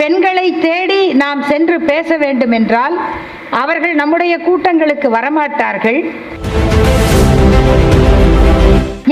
பெண்களை 0.00 0.46
தேடி 0.64 1.00
நாம் 1.22 1.40
சென்று 1.50 1.76
பேச 1.90 2.16
வேண்டும் 2.22 2.54
என்றால் 2.58 2.96
அவர்கள் 3.62 3.94
நம்முடைய 4.00 4.34
கூட்டங்களுக்கு 4.46 5.08
வரமாட்டார்கள். 5.16 6.00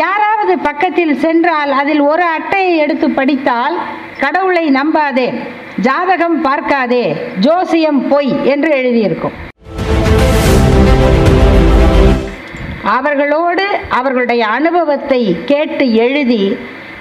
யாராவது 0.03 0.55
பக்கத்தில் 0.69 1.15
சென்றால் 1.25 1.73
அதில் 1.81 2.03
ஒரு 2.11 2.25
அட்டையை 2.37 2.75
எடுத்து 2.85 3.09
படித்தால் 3.11 3.77
கடவுளை 4.21 4.65
நம்பாதே 4.79 5.29
ஜாதகம் 5.87 6.39
பார்க்காதே 6.43 7.05
ஜோசியம் 7.47 8.01
பொய் 8.09 8.33
என்று 8.45 8.71
எழுதியிருக்கும். 8.81 9.37
அவர்களோடு 12.97 13.67
அவர்களுடைய 13.99 14.43
அனுபவத்தை 14.59 15.23
கேட்டு 15.51 15.87
எழுதி 16.05 16.43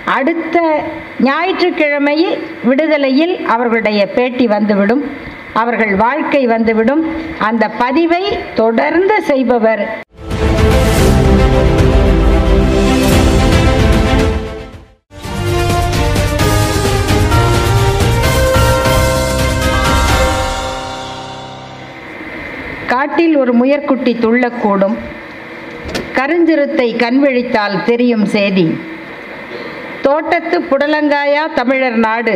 அடுத்த 0.06 0.84
ஞாயிற்றுக்கிழமை 1.20 2.38
விடுதலையில் 2.64 3.46
அவர்களுடைய 3.46 4.08
பேட்டி 4.08 4.48
வந்துவிடும். 4.48 5.04
அவர்கள் 5.54 5.96
வாழ்க்கை 5.96 6.48
வந்துவிடும். 6.48 7.04
அந்த 7.40 7.70
பதிவை 7.70 8.24
தொடர்ந்து 8.56 9.22
செய்பவர் 9.22 10.04
காட்டில் 22.88 23.36
ஒரு 23.36 23.54
முயற்குட்டி 23.54 24.14
துள்ளக்கூடும். 24.14 24.96
கருஞ்சிறுத்தை 26.16 26.88
கண்விழித்தால் 27.04 27.84
தெரியும் 27.84 28.26
செய்தி 28.26 28.78
தோட்டத்து 30.06 30.58
புடலங்காயா 30.62 31.44
தமிழர் 31.56 31.98
நாடு. 31.98 32.36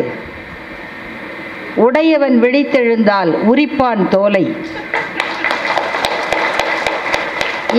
உடையவன் 1.75 2.41
விழித்தெழுந்தால் 2.41 3.31
உரிப்பான் 3.51 4.07
தோலை. 4.07 4.45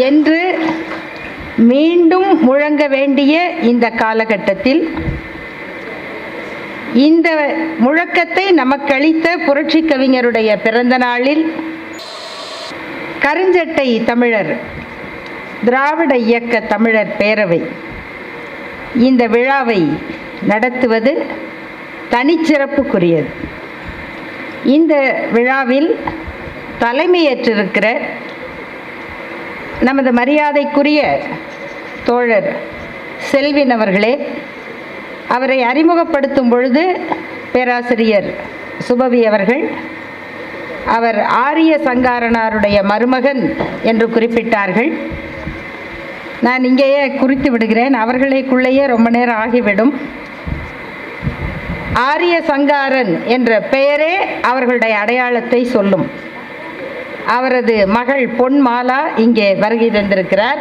என்று 0.09 0.41
மீண்டும் 1.57 2.29
முழங்க 2.43 2.87
வேண்டிய 2.87 3.35
இந்த 3.63 3.87
காலகட்டத்தில் 4.03 4.83
இந்த 7.07 7.29
முழக்கத்தை 7.81 8.45
நமக்களித்த 8.53 9.37
புரட்சி 9.47 9.81
கவிஞருடைய 9.83 10.51
பிறந்த 10.63 10.99
நாளில் 10.99 11.45
கருஞ்சட்டை 13.23 14.05
தமிழர் 14.05 14.53
திராவிட 15.65 16.17
இயக்க 16.17 16.61
தமிழர் 16.61 17.17
பேரவை 17.19 17.61
இந்த 18.95 19.27
விழாவை 19.27 19.93
நடத்துவது 20.43 21.27
தனிச்சிறப்புக்குரியது. 22.11 23.27
இந்த 24.65 25.25
விழாவில் 25.33 25.99
தலைமையேற்றிருக்கிற 26.81 28.01
நமது 29.81 30.13
மரியாதைக்குரிய 30.13 31.21
தோழர் 32.05 32.57
செல்வின் 33.19 33.71
அவர்களே 33.71 34.29
அவரை 35.29 35.63
அறிமுகப்படுத்தும் 35.63 36.49
பொழுது 36.49 37.01
பேராசிரியர் 37.53 38.35
சுபவி 38.89 39.23
அவர்கள் 39.23 39.69
அவர் 40.87 41.23
ஆரிய 41.23 41.81
சங்காரனாருடைய 41.85 42.83
மருமகன் 42.83 43.57
என்று 43.83 44.07
குறிப்பிட்டார்கள். 44.07 44.93
நான் 46.41 46.65
இங்கேயே 46.65 47.15
குறித்து 47.15 47.51
விடுகிறேன். 47.51 47.95
அவர்களுக்குள்ளேயே 47.95 48.87
ரொம்ப 48.87 49.11
நேரம் 49.11 49.37
ஆகிவிடும். 49.37 50.01
ஆரிய 51.93 52.43
சங்காரன் 52.47 53.25
என்ற 53.25 53.61
பெயரே 53.61 54.17
அவர்களுடைய 54.43 54.99
அடையாளத்தை 54.99 55.65
சொல்லும். 55.65 56.11
அவரது 57.27 57.87
மகள் 57.87 58.29
பொன்மாலா 58.29 58.99
இங்கே 59.17 59.55
வருகை 59.55 59.91
தந்திருக்கிறார். 59.91 60.59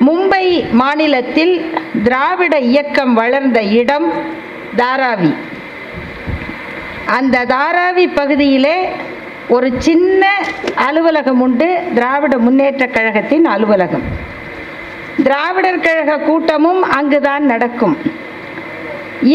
மும்பை 0.00 0.70
மாநிலத்தில் 0.70 1.74
திராவிட 2.02 2.58
இயக்கம் 2.58 3.14
வளர்ந்த 3.14 3.62
இடம் 3.62 4.12
தாராவி. 4.76 5.34
அந்த 7.06 7.44
தாராவி 7.44 8.08
பகுதியிலே 8.14 8.88
ஒரு 9.48 9.72
சின்ன 9.78 10.42
அலுவலகம் 10.74 11.40
உண்டு 11.40 11.82
திராவிட 11.94 12.36
முன்னேற்றக் 12.36 12.94
கழகத்தின் 12.94 13.44
அலுவலகம். 13.44 14.38
திராவிடர் 15.22 15.80
கழக 15.80 16.16
கூட்டமும் 16.16 16.82
அங்குதான் 16.82 17.44
நடக்கும். 17.44 17.96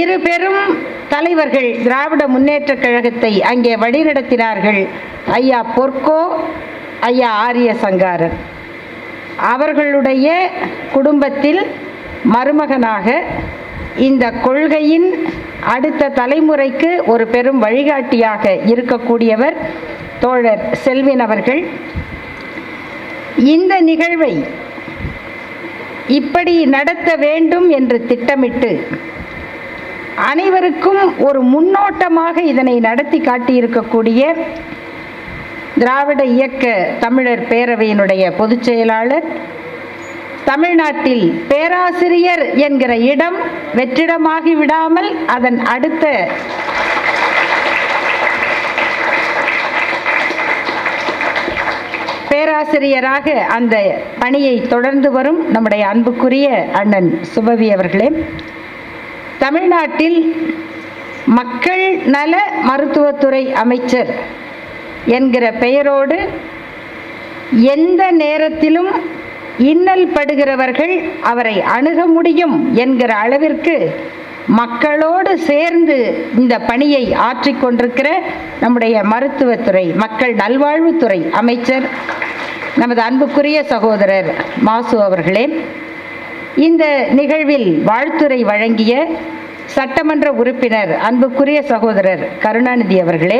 இரு 0.02 0.20
பெரும் 0.20 0.62
தலைவர்கள் 1.08 1.70
திராவிட 1.84 2.28
முன்னேற்றக் 2.28 2.82
கழகத்தை 2.82 3.42
அங்கே 3.42 3.76
வழிநடத்தினார்கள். 3.76 4.88
ஐயா 5.32 5.60
பொற்கோ 5.76 6.22
ஐயா 7.00 7.30
ஆரிய 7.46 7.74
சங்காரன் 7.74 8.36
அவர்களுடைய 9.52 10.28
குடும்பத்தில் 10.94 11.62
மருமகனாக 12.34 13.08
இந்த 13.96 14.32
கொள்கையின் 14.32 15.08
அடுத்த 15.74 16.10
தலைமுறைக்கு 16.10 16.90
ஒரு 17.06 17.28
பெரும் 17.28 17.60
வழிகாட்டியாக 17.60 18.54
இருக்கக்கூடியவர் 18.66 19.58
தோழர் 20.20 20.64
செல்வின் 20.72 21.20
அவர்கள். 21.20 21.62
இந்த 23.38 23.74
நிகழ்வை 23.80 24.34
இப்படி 26.10 26.54
நடத்த 26.68 27.10
வேண்டும் 27.16 27.68
என்று 27.70 27.98
திட்டமிட்டு 28.08 28.72
அனைவருக்கும் 30.26 31.02
ஒரு 31.18 31.40
முன்னோட்டமாக 31.44 32.42
இதனை 32.44 32.76
நடத்தி 32.80 33.20
காட்டியிருக்கக்கூடிய 33.20 34.22
திராவிட 35.76 36.22
இயக்க 36.26 36.66
தமிழர் 37.00 37.44
பேரவையினுடைய 37.44 38.26
பொதுச் 38.38 38.64
செயலாளர் 38.64 39.28
தமிழ்நாட்டில் 40.46 41.26
பேராசிரியர் 41.48 42.44
என்கிற 42.58 42.92
இடம் 43.04 43.38
வெற்றிடமாகி 43.76 44.54
விடாமல் 44.56 45.10
அதன் 45.26 45.60
அடுத்த 45.66 46.06
பேராசிரியராக 52.36 53.34
அந்த 53.48 53.76
பணியை 54.20 54.56
தொடர்ந்து 54.68 55.10
வரும் 55.12 55.40
நம்முடைய 55.52 55.84
அன்புக்குரிய 55.88 56.48
அண்ணன் 56.74 57.10
சுபவி 57.36 57.68
அவர்களே. 57.72 58.08
தமிழ்நாட்டில் 59.38 60.18
மக்கள் 61.40 61.84
நல 62.06 62.34
மருத்துவத்துறை 62.64 63.44
அமைச்சர் 63.54 64.12
என்கிற 65.18 65.46
பெயரோடு 65.64 66.18
எந்த 67.74 68.04
நேரத்திலும் 68.12 68.92
இன்னல் 69.72 70.08
படுகிறவர்கள் 70.08 70.94
அவரை 71.22 71.56
அணுக 71.76 72.08
முடியும் 72.08 72.56
என்கிற 72.76 73.12
அளவிற்கு 73.16 73.76
மக்களோடு 74.54 75.38
சேர்ந்து 75.40 75.96
இந்த 76.36 76.60
பணியை 76.60 77.14
ஆற்றிக்கொண்டிருக்கிற 77.14 78.10
நம்முடைய 78.60 79.04
மருத்துவத்துறை 79.04 79.86
மக்கள் 79.96 80.34
நல்வாழ்வுத்துறை 80.36 81.20
அமைச்சர் 81.32 81.86
நமது 82.76 83.02
அன்புக்குரிய 83.02 83.64
சகோதரர் 83.64 84.30
மாசு 84.62 84.98
அவர்களே 85.04 85.46
இந்த 86.58 86.84
நிகழ்வில் 87.12 87.70
வாழ்த்துறை 87.84 88.40
வழங்கிய 88.44 88.94
சட்டமன்ற 89.68 90.28
உறுப்பினர் 90.32 90.92
அன்புக்குரிய 91.00 91.62
சகோதரர் 91.64 92.24
கருணாநிதி 92.40 93.00
அவர்களே 93.00 93.40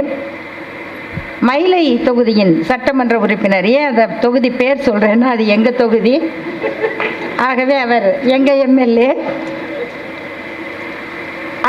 மயிலை 1.42 2.04
தொகுதியின் 2.04 2.64
சட்டமன்ற 2.64 3.16
உறுப்பினர் 3.20 3.66
ஏன் 3.72 3.86
அந்த 3.86 4.06
தொகுதி 4.22 4.50
பேர் 4.52 4.86
சொல்கிறேன்னா 4.88 5.24
அது 5.26 5.48
எங்கள் 5.48 5.76
தொகுதி? 5.76 6.14
ஆகவே 7.38 7.76
அவர் 7.78 8.20
எங்கள் 8.28 8.58
எம்எல்ஏ? 8.58 9.10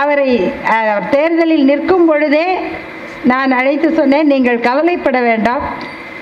அவரை 0.02 0.30
தேர்தலில் 1.14 1.68
நிற்கும் 1.70 2.06
பொழுதே 2.08 2.46
நான் 3.32 3.52
அழைத்து 3.58 3.88
சொன்னேன் 3.98 4.30
நீங்கள் 4.32 4.64
கவலைப்பட 4.66 5.18
வேண்டாம். 5.28 5.62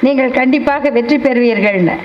நீங்கள் 0.07 0.37
கண்டிப்பாக 0.41 0.91
வெற்றி 0.97 1.17
பெறுவீர்கள்னு 1.25 1.97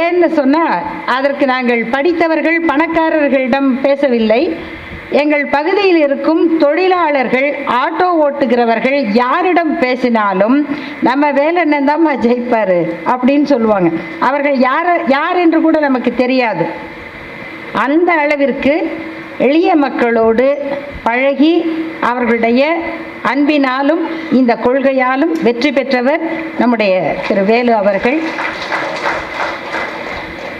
ஏன்னு 0.00 0.28
சொன்னால் 0.38 0.82
அதற்கு 1.16 1.44
நாங்கள் 1.52 1.82
படித்தவர்கள் 1.94 2.58
பணக்காரர்களிடம் 2.70 3.70
பேசவில்லை. 3.84 4.42
எங்கள் 5.20 5.44
பகுதியில் 5.54 6.00
இருக்கும் 6.06 6.42
தொழிலாளர்கள் 6.62 7.46
ஆட்டோ 7.82 8.08
ஓட்டுகிறவர்கள் 8.24 8.98
யாரிடம் 9.20 9.72
பேசினாலும் 9.84 10.56
நம்ம 11.08 11.30
வேலை 11.38 11.62
தான் 11.90 12.04
ஜெயிப்பார் 12.26 12.78
அப்படின்னு 13.12 13.46
சொல்லுவாங்க. 13.54 13.90
அவர்கள் 14.28 14.58
யார் 14.68 14.90
யார் 15.16 15.38
என்று 15.44 15.60
கூட 15.66 15.78
நமக்கு 15.86 16.12
தெரியாது. 16.22 16.66
அந்த 17.86 18.10
அளவிற்கு 18.24 18.74
எளிய 19.38 19.76
மக்களோடு 19.76 20.46
பழகி 21.02 21.52
அவர்களுடைய 22.00 22.62
அன்பினாலும் 23.24 24.02
இந்த 24.32 24.54
கொள்கையாலும் 24.64 25.32
வெற்றி 25.42 25.72
பெற்றவர் 25.72 26.22
நம்முடைய 26.58 27.14
திரு 27.28 27.44
வேலு 27.44 27.74
அவர்கள். 27.74 28.18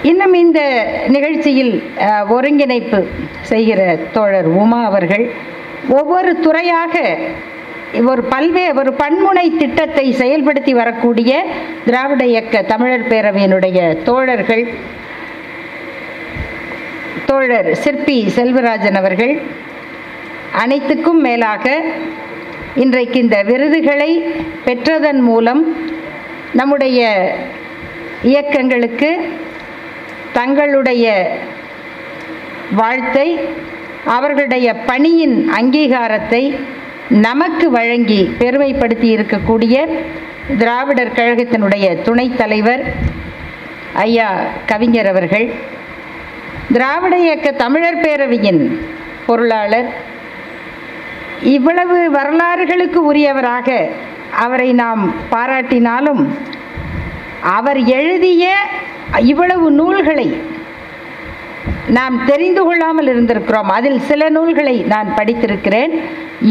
இன்னும் 0.03 0.35
இந்த 0.35 0.61
நிகழ்ச்சியில் 1.09 1.73
ஒருங்கிணைப்பு 2.29 2.99
செய்கிற 3.43 3.81
தோழர் 4.13 4.47
உமா 4.47 4.85
அவர்கள் 4.85 5.25
ஒவ்வொரு 5.89 6.41
துறையாக 6.41 6.95
ஒரு 8.07 8.23
பல்வே 8.23 8.65
ஒரு 8.75 8.93
பன்முனை 8.93 9.57
திட்டத்தை 9.57 10.13
செயல்படுத்தி 10.13 10.71
வரக்கூடிய 10.71 11.33
திராவிட 11.85 12.27
இயக்க 12.27 12.63
தமிழர் 12.63 13.07
பேரவையினுடைய 13.07 14.03
தோழர்கள் 14.05 14.65
தோழர் 17.29 17.69
சிற்பி 17.75 18.17
செல்வராஜன் 18.37 18.99
அவர்கள் 18.99 19.33
அனைத்துக்கும் 20.53 21.21
மேலாக 21.21 21.67
இன்றைக்கு 22.75 23.19
இந்த 23.19 23.43
விருதுகளை 23.43 24.11
பெற்றதன் 24.65 25.21
மூலம் 25.21 25.63
நம்முடைய 26.53 27.01
இயக்கங்களுக்கு 28.23 29.11
தங்களுடைய 30.33 31.07
வாழ்த்தை 32.77 33.29
அவர்களுடைய 34.17 34.69
பணியின் 34.91 35.37
அங்கீகாரத்தை 35.61 36.43
நமக்கு 37.09 37.71
வழங்கி 37.71 38.21
பெருமைப்படுத்தி 38.39 39.09
இருக்கக்கூடிய 39.17 39.77
திராவிடர் 40.59 41.17
கழகத்தினுடைய 41.19 41.89
துணைத் 42.03 42.37
தலைவர் 42.37 42.85
ஐயா 43.95 44.29
கவிஞர் 44.67 45.07
அவர்கள். 45.07 45.47
திராவிட 46.73 47.19
இயக்க 47.19 47.51
தமிழர் 47.51 48.01
பேரவையின் 48.01 48.63
பொருளாளர். 49.27 49.89
இவ்வளவு 51.43 52.11
வரலாறுகளுக்கு 52.13 53.01
உரியவராக 53.13 53.89
அவரை 54.45 54.73
நாம் 54.73 55.15
பாராட்டினாலும் 55.31 56.23
அவர் 57.41 57.81
எழுதிய 57.99 58.53
இவ்வளவு 59.33 59.71
நூல்களை 59.71 60.29
நாம் 61.89 62.25
தெரிந்து 62.27 62.63
கொள்ளாமல் 62.65 63.11
இருந்திருக்கிறோம். 63.13 63.71
அதில் 63.79 64.01
சில 64.01 64.29
நூல்களை 64.29 64.77
நான் 64.93 65.15
படித்திருக்கிறேன். 65.17 65.93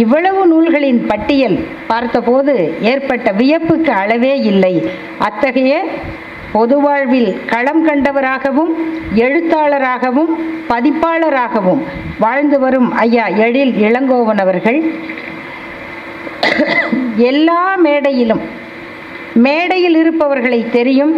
இவ்வளவு 0.03 0.47
நூல்களின் 0.47 1.05
பட்டியல் 1.05 1.57
பார்த்தபோது 1.87 2.55
ஏற்பட்ட 2.81 3.31
வியப்புக்கு 3.31 3.91
அளவே 4.03 4.39
இல்லை. 4.51 4.75
அத்தகைய 5.17 5.85
பொது 6.51 6.75
வாழ்வில் 6.79 7.29
களம் 7.45 7.81
கண்டவராகவும் 7.85 8.71
எழுத்தாளராகவும் 9.15 10.31
பதிப்பாளராகவும் 10.69 11.81
வாழ்ந்து 12.19 12.59
வரும் 12.59 12.89
ஐயா 13.05 13.25
எழில் 13.45 13.73
இளங்கோவன் 13.87 14.41
அவர்கள். 14.43 14.79
எல்லா 17.31 17.61
மேடையிலும் 17.85 18.43
மேடையில் 19.45 19.95
இருப்பவர்களை 19.95 20.59
தெரியும் 20.77 21.13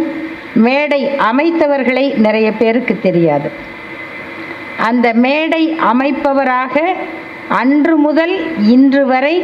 மேடை 0.66 1.02
அமைத்தவர்களை 1.32 2.06
நிறைய 2.26 2.52
பேருக்கு 2.52 2.96
தெரியாது. 3.02 3.50
அந்த 4.88 5.08
மேடை 5.14 5.64
அமைப்பவராக 5.94 6.76
அன்று 7.62 7.98
முதல் 7.98 8.36
இன்று 8.76 9.06
வரை 9.06 9.36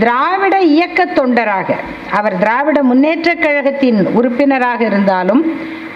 திராவிட 0.00 0.60
இயக்க 0.60 1.04
தொண்டராக 1.04 1.70
அவர் 2.10 2.38
திராவிட 2.38 2.82
முன்னேற்றக் 2.82 3.42
கழகத்தின் 3.42 4.06
உறுப்பினராக 4.06 4.84
இருந்தாலும் 4.84 5.42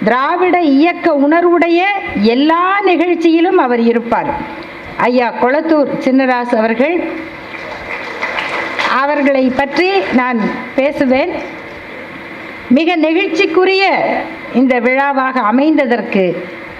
திராவிட 0.04 0.60
இயக்க 0.60 1.12
உணர்வுடைய 1.12 1.80
எல்லா 2.22 2.80
நிகழ்ச்சியிலும் 2.80 3.58
அவர் 3.58 3.80
இருப்பார். 3.80 4.30
ஐயா 4.96 5.32
கொளத்தூர் 5.42 5.90
சின்னராஸ் 6.04 6.54
அவர்கள் 6.54 6.96
அவர்களை 8.96 9.52
பற்றி 9.56 9.90
நான் 10.14 10.40
பேசுவேன். 10.74 11.30
மிக 12.68 12.96
நெகிழ்ச்சிக்குரிய 12.96 13.82
இந்த 14.54 14.78
விழாவாக 14.80 15.40
அமைந்ததற்கு 15.40 16.24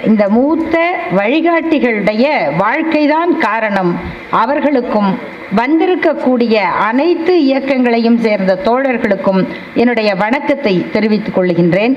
இந்த 0.06 0.28
மூத்த 0.28 0.74
வழிகாட்டிகளுடைய 1.16 2.24
வாழ்க்கைதான் 2.56 3.38
காரணம். 3.38 3.92
அவர்களுக்கும் 4.30 5.18
வந்திருக்கக்கூடிய 5.56 6.54
அனைத்து 6.88 7.34
இயக்கங்களையும் 7.40 8.18
சேர்ந்த 8.18 8.58
தோழர்களுக்கும் 8.64 9.40
என்னுடைய 9.74 10.14
வணக்கத்தை 10.14 10.74
தெரிவித்துக் 10.92 11.36
கொள்கின்றேன். 11.38 11.94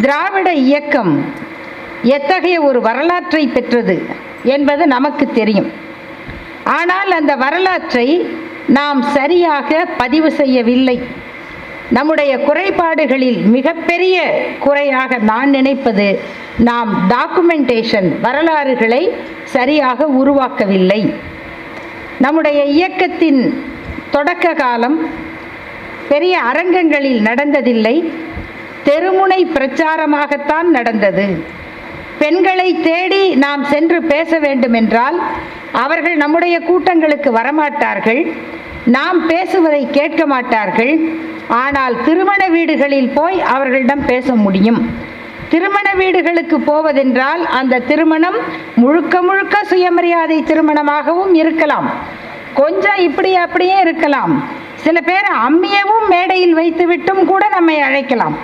திராவிட 0.00 0.52
இயக்கம் 0.52 1.12
எத்தகைய 2.02 2.60
ஒரு 2.60 2.80
வரலாற்றை 2.80 3.46
பெற்றது 3.46 3.96
என்பது 4.42 4.86
நமக்கு 4.86 5.26
தெரியும். 5.32 5.70
ஆனால் 6.64 7.10
அந்த 7.10 7.36
வரலாற்றை 7.36 8.08
நாம் 8.66 9.02
சரியாக 9.02 9.84
பதிவு 9.96 10.30
செய்யவில்லை. 10.30 10.96
நம்முடைய 11.90 12.38
குறைபாடுகளில் 12.38 13.42
மிகப்பெரிய 13.42 14.46
குறையாக 14.60 15.18
நான் 15.18 15.50
நினைப்பது 15.50 16.20
நாம் 16.58 17.10
டாக்குமெண்டேஷன் 17.10 18.20
வரலாறுகளை 18.20 19.10
சரியாக 19.44 20.06
உருவாக்கவில்லை. 20.06 21.14
நம்முடைய 22.18 22.64
இயக்கத்தின் 22.64 23.64
தொடக்க 24.10 24.52
காலம் 24.52 25.10
பெரிய 26.08 26.40
அரங்கங்களில் 26.40 27.22
நடந்ததில்லை. 27.22 28.12
தெருமுனை 28.84 29.46
பிரச்சாரமாகத்தான் 29.54 30.62
நடந்தது. 30.62 31.44
பெண்களை 32.18 32.80
தேடி 32.80 33.34
நாம் 33.34 33.64
சென்று 33.64 34.02
பேச 34.02 34.38
வேண்டுமென்றால் 34.38 35.22
அவர்கள் 35.72 36.16
நம்முடைய 36.16 36.60
கூட்டங்களுக்கு 36.60 37.32
வரமாட்டார்கள். 37.32 38.32
நாம் 38.84 39.26
பேசுவதை 39.26 39.88
கேட்க 39.90 40.26
மாட்டார்கள். 40.26 40.98
ஆனால் 41.48 42.02
திருமண 42.04 42.48
வீடுகளில் 42.48 43.10
போய் 43.14 43.40
அவர்களிடம் 43.40 44.06
பேச 44.06 44.34
முடியும். 44.34 44.90
திருமண 45.48 45.94
வீடுகளுக்கு 45.94 46.60
போவதென்றால் 46.60 47.46
அந்த 47.46 47.78
திருமணம் 47.78 48.36
முழுக்க 48.74 49.22
முழுக்க 49.22 49.64
சுயமரியாதை 49.64 50.42
திருமணமாகவும் 50.42 51.34
இருக்கலாம். 51.34 51.90
கொஞ்சம் 52.54 52.96
இப்படி 52.96 53.34
அப்படியே 53.34 53.80
இருக்கலாம். 53.80 54.44
சில 54.74 55.00
பேர் 55.00 55.28
அம்மியவும் 55.48 56.08
மேடையில் 56.08 56.56
வைத்துவிட்டும் 56.56 57.24
கூட 57.24 57.48
நம்மை 57.48 57.80
அழைக்கலாம். 57.80 58.36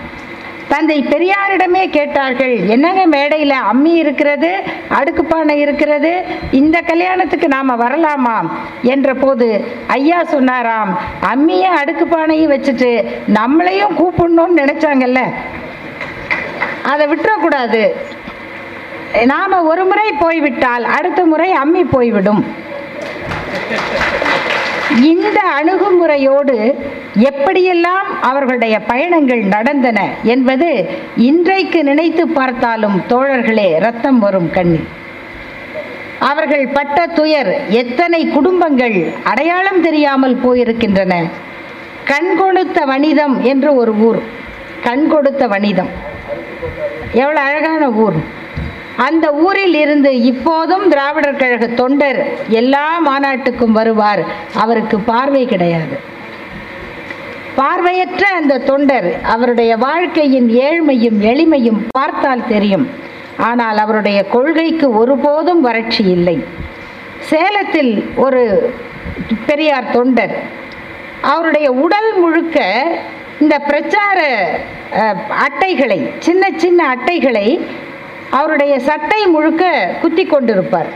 தந்தை 0.72 0.96
பெரியாரிடமே 1.12 1.82
கேட்டார்கள் 1.96 2.54
என்னங்க 2.74 3.02
மேடையில் 3.14 3.54
அம்மி 3.70 3.92
இருக்கிறது 4.02 4.50
அடுக்குப்பானை 4.98 5.56
இருக்கிறது 5.64 6.12
இந்த 6.60 6.76
கல்யாணத்துக்கு 6.90 7.48
நாம் 7.54 7.80
வரலாமா? 7.82 8.36
என்ற 8.92 9.14
போது 9.14 9.48
ஐயா 9.96 10.20
சொன்னாராம் 10.34 10.92
அம்மியை 11.32 11.70
அடுக்குப்பானையும் 11.82 12.52
வச்சுட்டு 12.54 12.90
நம்மளையும் 13.38 13.96
கூப்பிடணும்னு 14.00 14.60
நினைச்சாங்கல்ல. 14.62 15.22
அதை 16.92 17.06
விட்டுறக்கூடாது. 17.12 17.82
நாம் 19.32 19.66
ஒரு 19.72 19.84
முறை 19.84 20.08
போய்விட்டால் 20.24 20.84
அடுத்த 20.98 21.20
முறை 21.24 21.50
அம்மி 21.62 21.84
போய்விடும். 21.94 22.42
இந்த 24.98 25.38
அணுகுமுறையோடு 25.58 26.56
எப்படியெல்லாம் 27.28 28.08
அவர்களுடைய 28.20 28.80
பயணங்கள் 28.80 29.42
நடந்தன 29.42 29.98
என்பது 30.22 30.68
இன்றைக்கு 31.28 31.84
நினைத்து 31.84 32.28
பார்த்தாலும் 32.28 32.96
தோழர்களே 33.08 33.68
ரத்தம் 33.78 34.18
வரும் 34.18 34.50
கண்ணி 34.50 34.80
அவர்கள் 36.18 36.66
பட்ட 36.68 37.06
துயர் 37.06 37.50
எத்தனை 37.68 38.20
குடும்பங்கள் 38.28 38.96
அடையாளம் 39.24 39.80
தெரியாமல் 39.80 40.36
போயிருக்கின்றன. 40.44 41.12
கண் 42.04 42.36
கொடுத்த 42.36 42.84
வனிதம் 42.84 43.42
என்று 43.42 43.74
ஒரு 43.74 43.94
ஊர். 44.08 44.20
கண் 44.82 45.06
கொடுத்த 45.08 45.46
வனிதம் 45.46 45.90
எவ்வளோ 47.12 47.40
அழகான 47.40 47.90
ஊர். 47.90 48.18
அந்த 49.06 49.26
ஊரில் 49.46 49.76
இருந்து 49.82 50.10
இப்போதும் 50.30 50.84
திராவிடர் 50.92 51.40
கழக 51.42 51.66
தொண்டர் 51.80 52.18
எல்லா 52.60 52.86
மாநாட்டுக்கும் 53.08 53.76
வருவார். 53.78 54.22
அவருக்கு 54.62 54.96
பார்வை 55.10 55.42
கிடையாது. 55.52 55.96
பார்வையற்ற 57.60 58.24
அந்த 58.38 58.60
தொண்டர் 58.70 59.08
அவருடைய 59.34 59.72
வாழ்க்கையின் 59.86 60.48
ஏழ்மையும் 60.66 61.18
எளிமையும் 61.32 61.80
பார்த்தால் 61.96 62.48
தெரியும். 62.52 62.86
ஆனால் 63.48 63.78
அவருடைய 63.84 64.20
கொள்கைக்கு 64.34 64.88
ஒருபோதும் 65.00 65.62
வறட்சி 65.66 66.04
இல்லை. 66.16 66.36
சேலத்தில் 67.30 67.92
ஒரு 68.24 68.42
பெரியார் 69.48 69.92
தொண்டர் 69.96 70.34
அவருடைய 71.32 71.68
உடல் 71.84 72.10
முழுக்க 72.22 72.58
இந்த 73.42 73.56
பிரச்சார 73.68 74.20
அட்டைகளை 75.46 76.00
சின்ன 76.26 76.44
சின்ன 76.62 76.80
அட்டைகளை 76.94 77.46
அவருடைய 78.38 78.74
சட்டை 78.88 79.20
முழுக்க 79.34 79.64
குத்தி 80.02 80.24
கொண்டிருப்பார். 80.24 80.90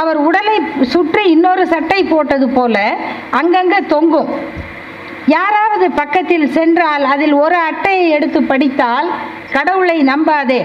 அவர் 0.00 0.18
உடலை 0.28 0.56
சுற்றி 0.94 1.22
இன்னொரு 1.34 1.62
சட்டை 1.72 2.00
போட்டது 2.10 2.46
போல 2.56 2.76
அங்கங்கே 3.38 3.80
தொங்கும். 3.94 4.30
யாராவது 5.36 5.86
பக்கத்தில் 6.00 6.46
சென்றால் 6.56 7.04
அதில் 7.14 7.34
ஒரு 7.44 7.56
அட்டையை 7.68 8.06
எடுத்து 8.16 8.40
படித்தால் 8.42 9.08
கடவுளை 9.56 9.96
நம்பாதே 10.10 10.60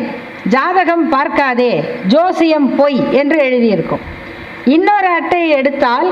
ஜாதகம் 0.54 1.06
பார்க்காதே 1.10 1.72
ஜோசியம் 2.14 2.70
பொய் 2.76 3.00
என்று 3.22 3.38
எழுதியிருக்கும். 3.48 4.04
இன்னொரு 4.76 5.10
அட்டையை 5.20 5.50
எடுத்தால் 5.60 6.10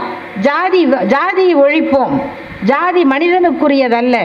ஜாதி 0.47 0.81
ஜாதி 1.13 1.47
ஒழிப்போம் 1.63 2.15
ஜாதி 2.71 3.03
மனிதனுக்குரியதல்ல 3.13 4.17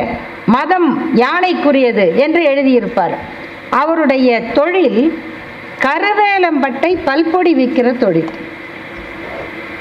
மதம் 0.57 0.91
யானைக்குரியது 1.23 2.07
என்று 2.25 2.43
எழுதியிருப்பார். 2.53 3.15
அவருடைய 3.83 4.29
தொழில் 4.59 5.01
கருவேலம்பட்டை 5.85 6.93
பல்பொடி 7.05 7.53
விற்கிற 7.55 7.89
தொழில் 7.99 8.31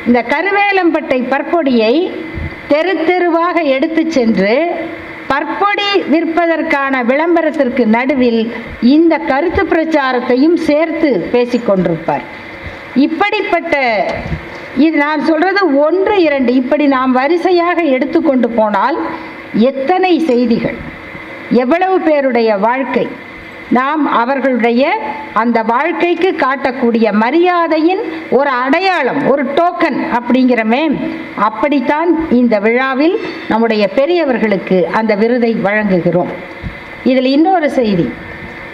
இந்த 0.06 0.20
கருவேலம்பட்டை 0.28 1.20
பற்பொடியை 1.30 1.94
தெரு 2.68 2.94
தெருவாக 3.02 3.58
எடுத்து 3.76 4.04
சென்று 4.10 4.54
பற்பொடி 5.28 5.88
விற்பதற்கான 6.10 7.04
விளம்பரத்திற்கு 7.04 7.84
நடுவில் 7.88 8.42
இந்த 8.90 9.14
கருத்து 9.28 9.64
பிரச்சாரத்தையும் 9.66 10.58
சேர்த்து 10.68 11.10
பேசிக்கொண்டிருப்பார் 11.34 12.26
இப்படிப்பட்ட 12.98 13.76
இது 14.78 14.96
நான் 14.98 15.22
சொல்றது 15.26 15.62
ஒன்று 15.80 16.16
இரண்டு 16.22 16.52
இப்படி 16.54 16.86
நாம் 16.88 17.12
வரிசையாக 17.12 17.80
எடுத்துக்கொண்டு 17.90 18.50
போனால் 18.52 18.98
எத்தனை 19.64 20.14
செய்திகள் 20.28 20.78
எவ்வளவு 21.56 21.98
பேருடைய 22.00 22.52
வாழ்க்கை 22.64 23.06
நாம் 23.70 24.12
அவர்களுடைய 24.12 25.00
அந்த 25.34 25.64
வாழ்க்கைக்கு 25.64 26.36
காட்டக்கூடிய 26.38 27.12
மரியாதையின் 27.12 28.00
ஒரு 28.30 28.50
அடையாளம் 28.50 29.28
ஒரு 29.28 29.46
டோக்கன் 29.46 30.00
அப்படிங்கிறமே. 30.18 31.10
அப்படித்தான் 31.36 32.30
இந்த 32.30 32.60
விழாவில் 32.60 33.20
நம்முடைய 33.48 33.88
பெரியவர்களுக்கு 33.88 34.88
அந்த 34.92 35.16
விருதை 35.16 35.56
வழங்குகிறோம். 35.64 36.32
இதில் 37.04 37.26
இன்னொரு 37.26 37.70
செய்தி. 37.70 38.10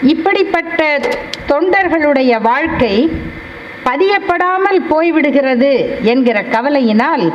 இப்படிப்பட்ட 0.02 1.00
தொண்டர்களுடைய 1.48 2.42
வாழ்க்கை 2.42 3.12
பதியப்படாமல் 3.86 4.80
போய்விடுகிறது 4.90 6.02
என்கிற 6.02 6.42
கவலையினால் 6.42 7.34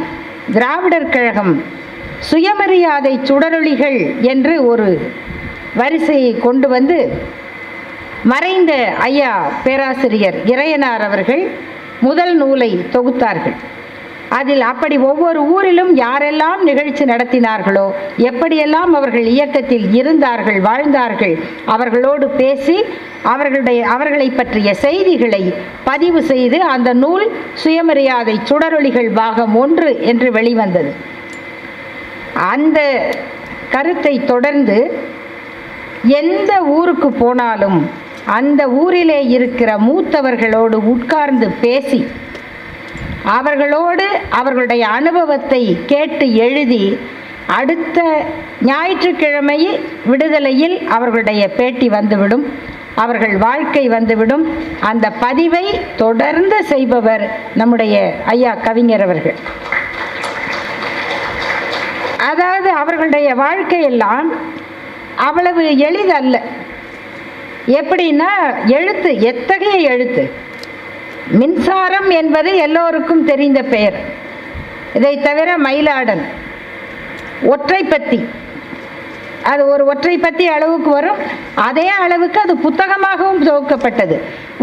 திராவிடர் 0.52 1.08
கழகம் 1.08 1.62
சுயமரியாதை 2.18 3.20
சுடரொளிகள் 3.22 4.20
என்று 4.20 4.66
ஒரு 4.66 5.10
வரிசையை 5.74 6.38
கொண்டு 6.38 6.68
வந்து 6.68 7.12
மறைந்த 8.24 8.92
ஐயா 8.98 9.50
பேராசிரியர் 9.64 10.36
இறையனார் 10.44 11.00
அவர்கள் 11.00 11.50
முதல் 12.00 12.36
நூலை 12.36 12.84
தொகுத்தார்கள். 12.92 13.56
அதில் 14.28 14.60
அப்படி 14.60 14.98
ஒவ்வொரு 14.98 15.40
ஊரிலும் 15.42 15.96
யாரெல்லாம் 15.96 16.62
நிகழ்ச்சி 16.62 17.04
நடத்தினார்களோ 17.04 17.90
எப்படியெல்லாம் 18.16 18.90
அவர்கள் 18.98 19.26
இயக்கத்தில் 19.26 19.94
இருந்தார்கள் 19.94 20.60
வாழ்ந்தார்கள் 20.60 21.38
அவர்களோடு 21.66 22.28
பேசி 22.28 22.84
அவர்களுடைய 23.22 23.86
அவர்களை 23.86 24.30
பற்றிய 24.30 24.74
செய்திகளை 24.74 25.54
பதிவு 25.84 26.22
செய்து 26.22 26.62
அந்த 26.62 26.92
நூல் 26.92 27.26
சுயமரியாதை 27.54 28.40
சுடரொளிகள் 28.44 29.10
பாகம் 29.14 29.56
ஒன்று 29.56 30.00
என்று 30.00 30.30
வெளிவந்தது. 30.32 30.94
அந்த 32.34 32.80
கருத்தை 33.70 34.24
தொடர்ந்து 34.24 35.00
எந்த 36.02 36.62
ஊருக்கு 36.62 37.12
போனாலும் 37.12 37.90
அந்த 38.36 38.62
ஊரிலே 38.82 39.20
இருக்கிற 39.36 39.70
மூத்தவர்களோடு 39.78 40.76
உட்கார்ந்து 40.92 41.48
பேசி 41.60 42.00
அவர்களோடு 43.24 44.06
அவர்களுடைய 44.30 44.88
அனுபவத்தை 44.88 45.62
கேட்டு 45.86 46.26
எழுதி 46.34 46.98
அடுத்த 47.58 47.98
ஞாயிற்றுக்கிழமை 48.62 49.60
விடுதலையில் 50.04 50.76
அவர்களுடைய 50.86 51.42
பேட்டி 51.48 51.88
வந்துவிடும் 51.88 52.44
அவர்கள் 52.94 53.36
வாழ்க்கை 53.36 53.88
வந்துவிடும். 53.88 54.44
அந்த 54.80 55.06
பதிவை 55.10 55.64
தொடர்ந்து 55.96 56.64
செய்பவர் 56.64 57.24
நம்முடைய 57.54 57.96
ஐயா 58.26 58.54
கவிஞர் 58.54 59.02
அவர்கள். 59.02 59.36
அதாவது 62.30 62.70
அவர்களுடைய 62.70 63.28
வாழ்க்கையெல்லாம் 63.34 64.28
அவ்வளவு 65.16 65.64
எளிதல்ல. 65.78 66.42
எப்படின்னா 67.76 68.30
எழுத்து 68.78 69.10
எத்தகைய 69.30 69.76
எழுத்து? 69.92 70.22
மின்சாரம் 71.40 72.10
என்பது 72.20 72.50
எல்லோருக்கும் 72.66 73.24
தெரிந்த 73.30 73.62
பெயர். 73.72 73.96
இதை 74.98 75.14
தவிர 75.26 75.48
மயிலாடன் 75.64 76.22
ஒற்றைப்பத்தி 77.54 78.18
அது 79.50 79.62
ஒரு 79.72 79.82
ஒற்றைப்பத்தி 79.92 80.44
அளவுக்கு 80.54 80.90
வரும். 80.90 81.20
அதே 81.68 81.86
அளவுக்கு 82.04 82.38
அது 82.40 82.54
புத்தகமாகவும் 82.64 83.42
துவக்கப்பட்டது. 83.48 84.16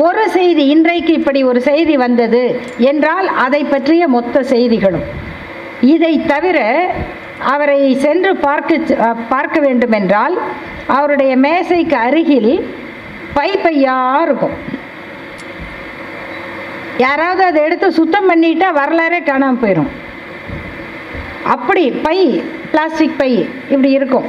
ஒரு 0.05 0.23
செய்தி 0.29 0.63
இன்றைக்கு 0.75 1.11
இப்படி 1.19 1.41
ஒரு 1.51 1.59
செய்தி 1.69 1.95
வந்தது 2.05 2.41
என்றால் 2.89 3.27
அதை 3.45 3.61
பற்றிய 3.73 4.07
மொத்த 4.15 4.43
செய்திகளும். 4.53 5.05
இதை 5.93 6.13
தவிர 6.33 6.59
அவரை 7.53 7.79
சென்று 8.03 8.31
பார்க்க 8.47 8.97
பார்க்க 9.33 9.57
வேண்டுமென்றால் 9.59 10.35
அவருடைய 10.97 11.33
மேசைக்கு 11.45 11.97
அருகில் 12.07 12.51
பை 13.37 13.49
பையாக 13.65 14.25
இருக்கும் 14.27 14.55
யாராவது 17.05 17.41
அதை 17.49 17.61
எடுத்து 17.67 17.87
சுத்தம் 17.99 18.29
பண்ணிட்டா 18.31 18.67
வரலாறே 18.81 19.19
காணாமல் 19.29 19.61
போயிடும் 19.63 19.91
அப்படி 21.53 21.83
பை 22.05 22.17
பிளாஸ்டிக் 22.71 23.17
பை 23.19 23.31
இப்படி 23.71 23.89
இருக்கும். 23.97 24.27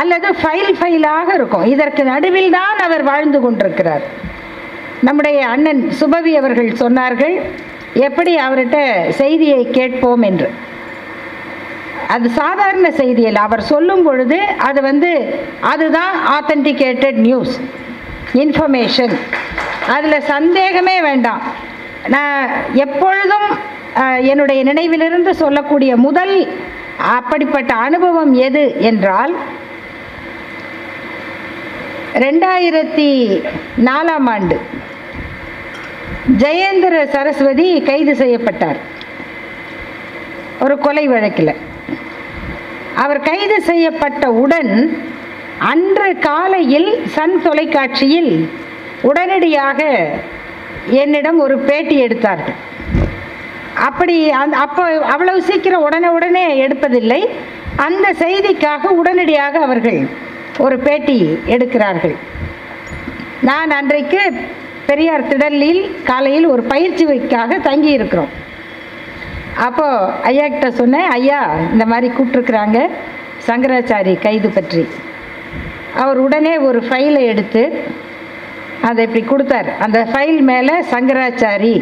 அல்லது 0.00 0.28
ஃபைல் 0.40 0.72
ஃபைலாக 0.78 1.28
இருக்கும். 1.38 1.66
இதற்கு 1.74 2.02
நடுவில் 2.10 2.54
தான் 2.56 2.78
அவர் 2.86 3.02
வாழ்ந்து 3.08 3.38
கொண்டிருக்கிறார். 3.44 4.04
நம்முடைய 5.06 5.38
அண்ணன் 5.54 5.82
சுபவி 6.00 6.32
அவர்கள் 6.40 6.70
சொன்னார்கள் 6.82 7.36
எப்படி 8.06 8.32
அவர்கிட்ட 8.46 8.78
செய்தியை 9.20 9.60
கேட்போம் 9.78 10.24
என்று? 10.30 10.48
அது 12.14 12.26
சாதாரண 12.40 12.88
செய்தியில் 13.00 13.40
அவர் 13.46 13.68
சொல்லும் 13.72 14.04
பொழுது 14.06 14.38
அது 14.68 14.80
வந்து 14.88 15.10
அதுதான் 15.72 16.14
ஆத்தன்டிகேட்டட் 16.36 17.18
நியூஸ் 17.26 17.54
இன்ஃபர்மேஷன் 18.34 19.14
அதில் 19.88 20.26
சந்தேகமே 20.32 21.00
வேண்டாம். 21.00 21.42
நான் 22.08 22.48
எப்பொழுதும் 22.74 23.48
என்னுடைய 24.20 24.62
நினைவிலிருந்து 24.62 25.34
சொல்லக்கூடிய 25.34 25.92
முதல் 25.96 26.34
அப்படிப்பட்ட 27.16 27.74
அனுபவம் 27.74 28.32
எது 28.48 28.64
என்றால் 28.80 29.34
ரெண்டாயிரத்தி 32.24 33.08
நாலாம் 33.86 34.28
ஆண்டு 34.34 34.56
ஜெயேந்திர 36.42 36.94
சரஸ்வதி 37.14 37.68
கைது 37.82 38.14
செய்யப்பட்டார். 38.16 38.78
ஒரு 40.60 40.78
கொலை 40.78 41.08
வழக்கில். 41.08 41.54
அவர் 42.94 43.20
கைது 43.20 43.60
செய்யப்பட்ட 43.62 44.30
உடன் 44.44 44.72
அன்று 45.66 46.08
காலையில் 46.26 46.88
சன் 47.14 47.36
தொலைக்காட்சியில் 47.44 48.32
உடனடியாக 49.10 49.80
என்னிடம் 51.02 51.38
ஒரு 51.44 51.58
பேட்டி 51.58 51.96
எடுத்தார்கள். 52.04 52.58
அப்படி 53.86 54.16
அந் 54.40 54.54
அப்போ 54.64 54.84
அவ்வளவு 55.14 55.40
சீக்கிரம் 55.48 55.84
உடனே 55.86 56.08
உடனே 56.16 56.44
எடுப்பதில்லை. 56.64 57.20
அந்த 57.86 58.06
செய்திக்காக 58.22 58.92
உடனடியாக 59.00 59.60
அவர்கள் 59.66 60.00
ஒரு 60.64 60.78
பேட்டி 60.86 61.18
எடுக்கிறார்கள். 61.54 62.16
நான் 63.48 63.70
அன்றைக்கு 63.78 64.22
பெரியார் 64.86 65.28
திடலில் 65.30 65.82
காலையில் 66.10 66.46
ஒரு 66.54 66.62
பயிற்சிக்காக 66.72 67.60
தங்கி 67.68 67.90
இருக்கிறோம் 67.98 68.32
அப்போது 69.66 70.10
ஐயா 70.30 70.46
கிட்ட 70.46 70.70
சொன்னேன் 70.80 71.10
ஐயா 71.18 71.40
இந்த 71.72 71.86
மாதிரி 71.92 72.08
கூப்பிட்ருக்குறாங்க 72.16 72.80
சங்கராச்சாரி 73.48 74.14
கைது 74.26 74.48
பற்றி. 74.48 74.82
அவர் 75.94 76.18
உடனே 76.18 76.54
ஒரு 76.58 76.80
ஃபைலை 76.88 77.22
எடுத்து 77.24 77.62
அதை 78.88 79.00
இப்படி 79.06 79.22
கொடுத்தார். 79.24 79.68
அந்த 79.78 79.98
ஃபைல் 80.12 80.40
மேலே 80.42 80.74
சங்கராச்சாரி. 80.92 81.74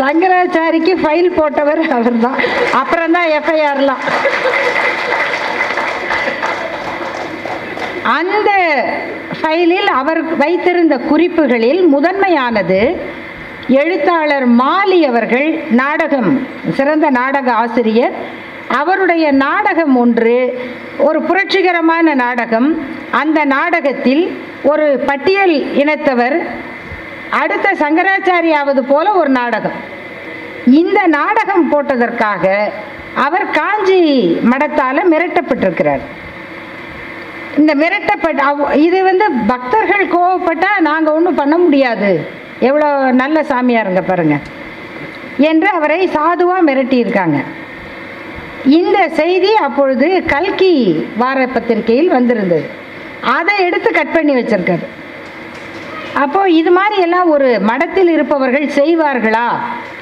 சங்கராச்சாரிக்கு 0.00 0.92
ஃபைல் 1.02 1.30
போட்டவர் 1.38 1.82
அவர் 1.88 2.18
தான் 2.18 2.38
அப்புறம் 2.72 3.14
தான் 3.16 3.28
எஃப்ஐஆர்லாம் 3.38 4.02
அந்த 8.16 8.50
ஃபைலில் 9.38 9.90
அவர் 9.92 10.20
வைத்திருந்த 10.36 10.96
குறிப்புகளில் 11.10 11.82
முதன்மையானது 11.86 12.80
எழுத்தாளர் 13.68 14.46
மாலி 14.60 14.98
அவர்கள் 15.04 15.48
நாடகம் 15.70 16.30
சிறந்த 16.76 17.06
நாடக 17.10 17.48
ஆசிரியர் 17.52 18.16
அவருடைய 18.68 19.32
நாடகம் 19.32 19.96
ஒன்று 19.96 20.60
ஒரு 20.98 21.22
புரட்சிகரமான 21.22 22.14
நாடகம். 22.14 22.86
அந்த 23.10 23.44
நாடகத்தில் 23.44 24.42
ஒரு 24.62 25.02
பட்டியல் 25.06 25.54
இனத்தவர் 25.54 26.46
அடுத்த 27.30 27.70
சங்கராச்சாரியாவது 27.78 28.80
போல 28.80 29.12
ஒரு 29.12 29.28
நாடகம். 29.28 29.72
இந்த 30.66 31.06
நாடகம் 31.06 31.72
போட்டதற்காக 31.72 32.68
அவர் 33.14 33.50
காஞ்சி 33.50 34.38
மடத்தால் 34.44 35.02
மிரட்டப்பட்டிருக்கிறார். 35.10 36.00
இந்த 37.56 37.74
மிரட்டப்பட்ட 37.74 38.42
அவ்- 38.52 38.74
இது 38.74 39.02
வந்து 39.02 39.30
பக்தர்கள் 39.46 40.08
கோவப்பட்டால் 40.08 40.80
நாங்கள் 40.80 41.14
ஒன்றும் 41.14 41.34
பண்ண 41.34 41.58
முடியாது. 41.58 42.28
எவ்வளோ 42.58 43.12
நல்ல 43.12 43.40
சாமியாருங்க 43.40 44.02
பாருங்கள் 44.06 44.38
என்று 45.36 45.68
அவரை 45.68 46.06
சாதுவாக 46.06 46.74
மிரட்டியிருக்காங்க. 46.74 47.44
இந்த 48.66 49.08
செய்தி 49.08 49.54
அப்பொழுது 49.54 50.22
கல்கி 50.26 51.04
வார 51.16 51.46
பத்திரிகையில் 51.46 52.08
வந்திருந்தது. 52.08 52.64
அதை 53.20 53.64
எடுத்து 53.64 53.90
கட் 53.90 54.12
பண்ணி 54.12 54.34
வச்சிருக்காரு. 54.34 54.86
அப்போ 56.14 56.50
இது 56.50 56.70
மாதிரி 56.70 57.00
எல்லாம் 57.00 57.30
ஒரு 57.30 57.60
மடத்தில் 57.60 58.08
இருப்பவர்கள் 58.08 58.64
செய்வார்களா? 58.64 59.48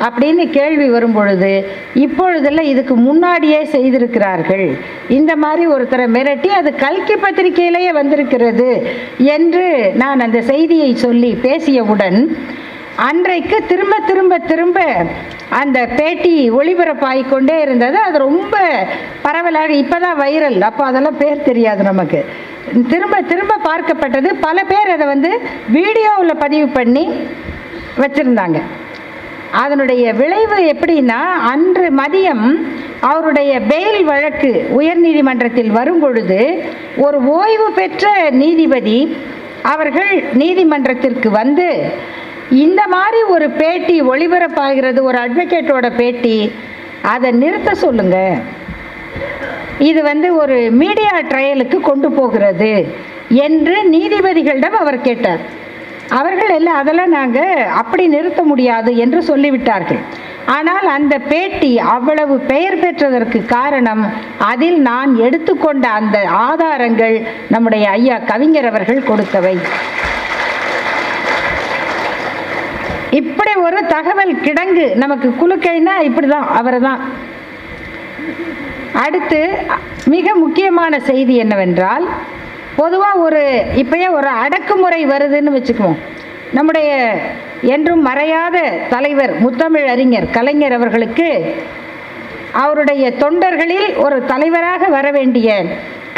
அப்படின்னு 0.00 0.50
கேள்வி 0.50 0.88
வரும் 0.88 1.12
பொழுது 1.12 1.68
இப்பொழுதெல்லாம் 1.94 2.64
இதுக்கு 2.64 2.96
முன்னாடியே 2.96 3.64
செய்திருக்கிறார்கள். 3.64 4.78
இந்த 5.08 5.36
மாதிரி 5.36 5.68
ஒருத்தரை 5.68 6.06
மிரட்டி 6.16 6.46
அது 6.46 6.74
கல்கி 6.74 7.14
பத்திரிகையிலேயே 7.14 7.92
வந்திருக்கிறது 7.92 8.86
என்று 9.18 9.92
நான் 9.94 10.20
அந்த 10.20 10.42
செய்தியை 10.42 10.94
சொல்லி 10.94 11.38
பேசியவுடன் 11.42 12.36
அன்றைக்கு 12.96 13.66
திரும்ப 13.66 13.98
திரும்ப 13.98 14.38
திரும்ப 14.38 15.06
அந்த 15.48 15.86
பேட்டி 15.86 16.50
ஒளிபரப்பாகி 16.50 17.28
கொண்டே 17.28 17.60
இருந்தது. 17.60 17.98
அது 17.98 18.18
ரொம்ப 18.18 18.56
பரவலாக 19.22 19.72
இப்போதான் 19.72 20.20
வைரல். 20.20 20.60
அப்போ 20.60 20.84
அதெல்லாம் 20.84 21.16
பேர் 21.16 21.42
தெரியாது 21.42 21.82
நமக்கு. 21.82 22.24
திரும்ப 22.88 23.20
திரும்ப 23.20 23.54
பார்க்கப்பட்டது. 23.56 24.26
பல 24.40 24.64
பேர் 24.64 24.88
அதை 24.88 25.06
வந்து 25.06 25.40
வீடியோவில் 25.68 26.36
பதிவு 26.36 26.68
பண்ணி 26.68 27.10
வச்சுருந்தாங்க. 27.98 28.60
அதனுடைய 29.50 30.14
விளைவு 30.14 30.74
எப்படின்னா 30.74 31.20
அன்று 31.38 31.90
மதியம் 31.90 32.66
அவருடைய 33.00 33.60
பெயில் 33.60 34.04
வழக்கு 34.04 34.66
உயர்நீதிமன்றத்தில் 34.80 35.70
வரும் 35.70 36.00
பொழுது 36.00 36.64
ஒரு 36.96 37.24
ஓய்வு 37.24 37.70
பெற்ற 37.70 38.30
நீதிபதி 38.30 39.16
அவர்கள் 39.62 40.24
நீதிமன்றத்திற்கு 40.32 41.30
வந்து 41.30 41.92
இந்த 42.50 42.82
மாதிரி 42.94 43.20
ஒரு 43.34 43.46
பேட்டி 43.60 43.96
ஒளிபரப்பாகிறது 44.10 45.00
ஒரு 45.08 45.18
அட்வொகேட்டோட 45.24 45.86
பேட்டி 46.00 46.36
அதை 47.12 47.30
நிறுத்த 47.42 47.70
சொல்லுங்க. 47.84 48.18
இது 49.78 50.00
வந்து 50.02 50.28
ஒரு 50.42 50.56
மீடியா 50.82 51.14
ட்ரையலுக்கு 51.30 51.78
கொண்டு 51.90 52.08
போகிறது 52.18 52.72
என்று 53.46 53.76
நீதிபதிகளிடம் 53.94 54.76
அவர் 54.82 55.04
கேட்டார். 55.08 55.42
அவர்கள் 56.18 56.52
எல்லாம் 56.58 56.80
அதெல்லாம் 56.80 57.14
நாங்கள் 57.18 57.68
அப்படி 57.80 58.04
நிறுத்த 58.14 58.40
முடியாது 58.50 58.90
என்று 59.04 59.20
சொல்லிவிட்டார்கள். 59.30 60.00
ஆனால் 60.56 60.86
அந்த 60.96 61.14
பேட்டி 61.30 61.70
அவ்வளவு 61.78 62.34
பெயர் 62.50 62.80
பெற்றதற்கு 62.82 63.38
காரணம் 63.56 64.02
அதில் 64.50 64.78
நான் 64.90 65.12
எடுத்துக்கொண்ட 65.26 65.84
அந்த 66.00 66.18
ஆதாரங்கள் 66.48 67.16
நம்முடைய 67.54 67.84
ஐயா 67.90 68.18
கவிஞர் 68.32 68.70
அவர்கள் 68.72 69.08
கொடுத்தவை. 69.10 69.54
இப்படி 73.20 73.52
ஒரு 73.66 73.78
தகவல் 73.94 74.32
கிடங்கு 74.46 74.84
நமக்கு 75.02 75.28
குலுக்கைனா 75.40 75.94
இப்படி 76.08 76.26
தான் 76.26 76.46
அவர் 76.60 76.78
தான் 76.80 77.00
அடுத்து 79.04 79.40
மிக 80.14 80.34
முக்கியமான 80.34 81.00
செய்தி 81.10 81.34
என்னவென்றால் 81.36 82.04
பொதுவாக 82.76 83.22
ஒரு 83.26 83.42
இப்பயே 83.82 84.08
ஒரு 84.18 84.28
அடக்குமுறை 84.42 85.00
வருதுன்னு 85.06 85.54
வச்சுக்குவோம். 85.56 85.98
நம்முடைய 86.56 86.90
என்றும் 87.74 88.02
மறையாத 88.08 88.56
தலைவர் 88.94 89.32
முத்தமிழ் 89.44 89.88
அறிஞர் 89.94 90.26
கலைஞர் 90.36 90.76
அவர்களுக்கு 90.78 91.28
அவருடைய 92.62 93.04
தொண்டர்களில் 93.22 93.88
ஒரு 94.04 94.16
தலைவராக 94.32 94.88
வர 94.96 95.06
வேண்டிய 95.10 95.48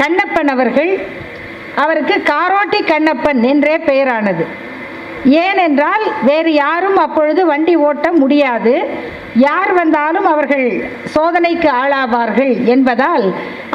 கண்ணப்பன் 0.00 0.50
அவர்கள் 0.54 0.92
அவருக்கு 1.84 2.16
காரோட்டி 2.32 2.80
கண்ணப்பன் 2.92 3.40
என்றே 3.52 3.76
பெயரானது. 3.88 4.44
ஏனென்றால் 5.44 6.04
வேறு 6.28 6.50
யாரும் 6.54 6.98
அப்பொழுது 7.04 7.46
வண்டி 7.46 7.74
ஓட்ட 7.86 8.06
முடியாது. 8.12 8.74
யார் 9.46 9.72
வந்தாலும் 9.72 10.26
அவர்கள் 10.32 10.66
சோதனைக்கு 11.14 11.68
ஆளாவார்கள் 11.80 12.52
என்பதால் 12.74 13.26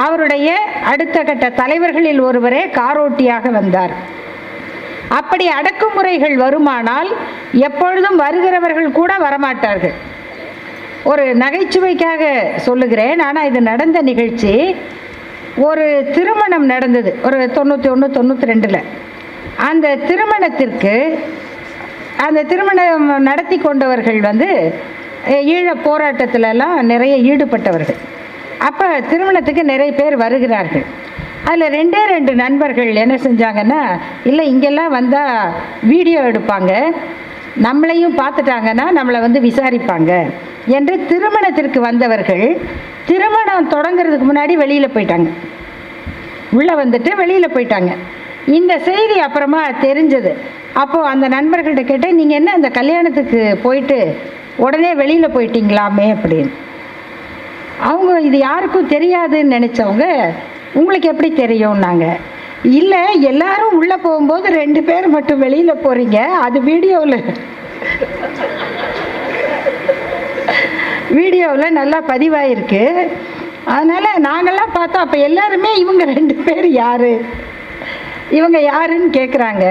அவருடைய 0.06 0.50
அடுத்த 0.92 1.18
கட்ட 1.24 1.50
தலைவர்களில் 1.50 2.22
ஒருவரே 2.28 2.64
காரோட்டியாக 2.80 3.50
வந்தார். 3.60 3.94
அப்படி 5.20 5.46
அடக்குமுறைகள் 5.58 6.36
வருமானால் 6.44 7.12
எப்பொழுதும் 7.68 8.18
வருகிறவர்கள் 8.24 8.98
கூட 9.00 9.12
வரமாட்டார்கள். 9.28 9.96
ஒரு 11.12 11.24
நகைச்சுவைக்காக 11.44 12.24
சொல்லுகிறேன். 12.68 13.20
ஆனால் 13.28 13.48
இது 13.50 13.62
நடந்த 13.62 14.02
நிகழ்ச்சி 14.10 14.54
ஒரு 15.68 15.86
திருமணம் 16.16 16.66
நடந்தது. 16.66 17.12
ஒரு 17.28 17.40
தொண்ணூற்றி 17.58 17.90
ஒன்று 17.94 18.08
தொண்ணூற்றி 18.18 18.52
ரெண்டில். 18.52 18.82
அந்த 19.70 19.96
திருமணத்திற்கு 19.96 20.94
அந்த 22.26 22.40
திருமணம் 22.50 23.06
நடத்தி 23.30 23.58
கொண்டவர்கள் 23.58 24.20
வந்து 24.30 24.50
ஈழ 25.54 25.68
போராட்டத்திலலாம் 25.88 26.76
நிறைய 26.92 27.14
ஈடுபட்டவர்கள். 27.32 28.00
அப்போ 28.68 28.88
திருமணத்துக்கு 29.12 29.64
நிறைய 29.72 29.92
பேர் 30.00 30.16
வருகிறார்கள். 30.24 30.86
அதில் 31.50 31.74
ரெண்டே 31.78 32.02
ரெண்டு 32.14 32.34
நண்பர்கள் 32.42 32.92
என்ன 33.04 33.16
செஞ்சாங்கன்னா 33.26 33.82
இல்லை 34.30 34.44
இங்கெல்லாம் 34.54 34.96
வந்தால் 34.98 35.54
வீடியோ 35.92 36.20
எடுப்பாங்க. 36.32 36.72
நம்மளையும் 37.68 38.18
பார்த்துட்டாங்கன்னா 38.22 38.86
நம்மளை 39.00 39.20
வந்து 39.28 39.40
விசாரிப்பாங்க. 39.48 40.12
என்று 40.78 40.96
திருமணத்திற்கு 41.12 41.80
வந்தவர்கள் 41.90 42.46
திருமணம் 43.10 43.72
தொடங்குறதுக்கு 43.76 44.28
முன்னாடி 44.32 44.54
வெளியில் 44.64 44.94
போயிட்டாங்க. 44.96 45.30
உள்ளே 46.58 46.74
வந்துட்டு 46.84 47.12
வெளியில் 47.22 47.54
போயிட்டாங்க. 47.56 47.92
இந்த 48.60 48.74
செய்தி 48.90 49.18
அப்புறமா 49.28 49.62
தெரிஞ்சது. 49.88 50.32
அப்போது 50.74 51.06
அந்த 51.06 51.26
நண்பர்கள்ட்ட 51.30 51.84
கேட்டேன் 51.86 52.16
நீங்கள் 52.16 52.38
என்ன 52.38 52.52
அந்த 52.58 52.70
கல்யாணத்துக்கு 52.70 53.58
போயிட்டு 53.64 53.98
உடனே 54.58 54.94
வெளியில் 54.94 55.34
போயிட்டீங்களாமே? 55.36 56.06
அப்படின்னு. 56.16 56.52
அவங்க 57.80 58.22
இது 58.22 58.38
யாருக்கும் 58.38 58.92
தெரியாதுன்னு 58.96 59.56
நினச்சவங்க 59.58 60.06
உங்களுக்கு 60.74 61.08
எப்படி 61.10 61.30
தெரியும்னாங்க? 61.34 62.06
இல்லை 62.80 63.22
எல்லாரும் 63.32 63.78
உள்ளே 63.80 63.98
போகும்போது 63.98 64.50
ரெண்டு 64.62 64.84
பேர் 64.90 65.08
மட்டும் 65.08 65.44
வெளியில் 65.46 65.82
போகிறீங்க 65.86 66.18
அது 66.46 66.58
வீடியோவில் 66.62 67.18
வீடியோவில் 71.18 71.78
நல்லா 71.80 72.00
பதிவாயிருக்கு. 72.12 72.84
அதனால் 73.66 74.24
நாங்கள்லாம் 74.28 74.76
பார்த்தோம் 74.78 75.04
அப்போ 75.06 75.18
எல்லாருமே 75.18 75.72
இவங்க 75.84 76.04
ரெண்டு 76.14 76.36
பேர் 76.36 76.68
யார்? 76.84 77.12
இவங்க 78.30 78.60
யாருன்னு 78.62 79.10
கேட்குறாங்க 79.20 79.66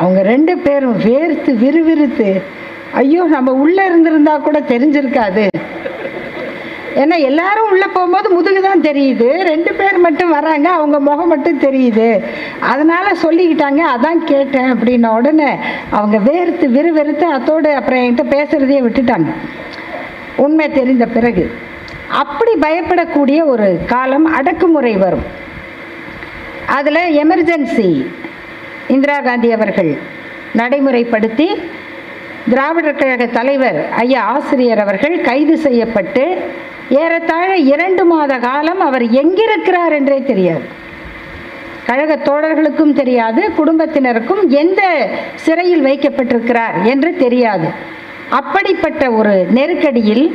அவங்க 0.00 0.20
ரெண்டு 0.32 0.54
பேரும் 0.64 0.96
வேர்த்து 1.06 1.50
விறுவிறுத்து 1.64 2.30
ஐயோ 3.00 3.22
நம்ம 3.36 3.52
உள்ளே 3.62 3.82
இருந்திருந்தா 3.90 4.34
கூட 4.46 4.58
தெரிஞ்சிருக்காது. 4.72 5.44
ஏன்னா 7.00 7.16
எல்லாரும் 7.28 7.70
உள்ளே 7.70 7.86
போகும்போது 7.94 8.28
முதுகு 8.34 8.60
தான் 8.66 8.84
தெரியுது. 8.86 9.26
ரெண்டு 9.48 9.70
பேர் 9.78 9.96
மட்டும் 10.04 10.34
வராங்க 10.36 10.68
அவங்க 10.76 10.98
முகம் 11.08 11.30
மட்டும் 11.32 11.62
தெரியுது. 11.64 12.06
அதனால் 12.70 13.20
சொல்லிக்கிட்டாங்க 13.24 13.82
அதான் 13.94 14.20
கேட்டேன் 14.32 14.70
அப்படின்ன 14.74 15.10
உடனே 15.18 15.50
அவங்க 15.96 16.18
வேர்த்து 16.28 16.68
விறுவிறுத்து 16.76 17.26
அத்தோடு 17.36 17.70
அப்புறம் 17.78 18.02
என்கிட்ட 18.04 18.26
பேசுகிறதையே 18.36 18.82
விட்டுட்டாங்க. 18.86 19.32
உண்மை 20.44 20.68
தெரிந்த 20.78 21.06
பிறகு. 21.16 21.44
அப்படி 22.22 22.52
பயப்படக்கூடிய 22.66 23.40
ஒரு 23.54 23.68
காலம் 23.92 24.28
அடக்குமுறை 24.38 24.94
வரும். 25.04 25.26
அதில் 26.78 27.02
எமர்ஜென்சி 27.24 27.88
இந்திரா 28.94 29.16
காந்தி 29.20 29.48
அவர்கள் 29.52 29.90
நடைமுறைப்படுத்தி 30.60 31.46
திராவிடர் 32.50 32.98
கழக 33.00 33.26
தலைவர் 33.26 33.78
ஐயா 34.02 34.20
ஆசிரியர் 34.34 34.82
அவர்கள் 34.82 35.16
கைது 35.20 35.54
செய்யப்பட்டு 35.64 36.24
ஏறத்தாழ 37.00 37.56
இரண்டு 37.72 38.04
மாத 38.04 38.32
காலம் 38.38 38.80
அவர் 38.80 39.04
எங்கிருக்கிறார் 39.20 39.94
என்றே 39.98 40.18
தெரியாது. 40.22 40.66
கழக 41.88 42.12
தோழர்களுக்கும் 42.28 42.92
தெரியாது 42.92 43.42
குடும்பத்தினருக்கும் 43.58 44.42
எந்த 44.62 44.82
சிறையில் 45.44 45.86
வைக்கப்பட்டிருக்கிறார் 45.86 46.76
என்று 46.92 47.10
தெரியாது. 47.16 47.68
அப்படிப்பட்ட 48.40 49.10
ஒரு 49.10 49.34
நெருக்கடியில் 49.58 50.26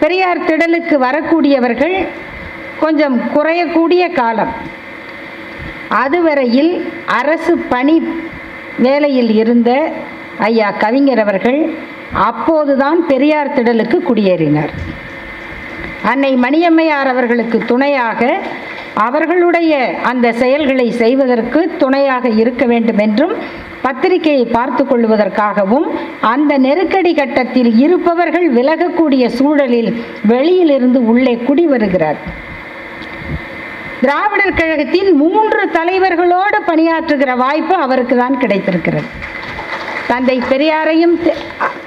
பெரியார் 0.00 0.46
திடலுக்கு 0.48 0.96
வரக்கூடியவர்கள் 1.06 1.96
கொஞ்சம் 2.82 3.16
குறையக்கூடிய 3.36 4.02
காலம். 4.20 4.52
அதுவரையில் 5.88 6.86
அரசு 7.06 7.58
பணி 7.58 8.06
வேலையில் 8.78 9.30
இருந்த 9.34 9.92
ஐயா 10.38 10.70
கவிஞர் 10.70 11.18
அவர்கள் 11.18 11.72
அப்போதுதான் 12.12 13.06
பெரியார் 13.06 13.54
திடலுக்கு 13.54 13.98
குடியேறினார். 13.98 14.70
அன்னை 16.02 16.36
மணியம்மையார் 16.36 17.06
அவர்களுக்கு 17.06 17.58
துணையாக 17.66 18.40
அவர்களுடைய 18.94 19.72
அந்த 20.02 20.32
செயல்களை 20.32 20.90
செய்வதற்கு 20.90 21.70
துணையாக 21.78 22.28
இருக்க 22.28 22.66
வேண்டும் 22.66 22.98
என்றும் 22.98 23.34
பத்திரிகையை 23.82 24.44
பார்த்து 24.46 24.84
கொள்வதற்காகவும் 24.84 25.86
அந்த 26.20 26.58
நெருக்கடி 26.58 27.14
கட்டத்தில் 27.14 27.78
இருப்பவர்கள் 27.78 28.52
விலகக்கூடிய 28.52 29.26
சூழலில் 29.26 30.02
வெளியிலிருந்து 30.26 31.04
உள்ளே 31.04 31.36
குடி 31.36 31.66
வருகிறார் 31.66 32.16
திராவிடர் 34.02 34.58
கழகத்தின் 34.58 35.08
மூன்று 35.20 35.62
தலைவர்களோடு 35.76 36.58
பணியாற்றுகிற 36.68 37.30
வாய்ப்பு 37.44 37.74
அவருக்கு 37.84 38.14
தான் 38.16 38.36
கிடைத்திருக்கிறது. 38.42 39.08
தந்தை 40.10 40.36
பெரியாரையும் 40.50 41.14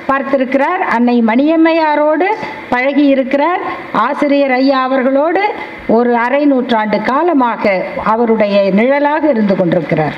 பார்த்திருக்கிறார் 0.10 0.82
அன்னை 0.96 1.16
மணியம்மையாரோடு 1.30 2.28
பழகி 2.72 3.06
இருக்கிறார் 3.14 3.62
ஆசிரியர் 4.06 4.54
ஐயா 4.58 4.80
அவர்களோடு 4.88 5.44
ஒரு 5.98 6.12
அரை 6.26 6.44
நூற்றாண்டு 6.52 6.98
காலமாக 7.12 7.74
அவருடைய 8.14 8.58
நிழலாக 8.80 9.24
இருந்து 9.34 9.56
கொண்டிருக்கிறார். 9.56 10.18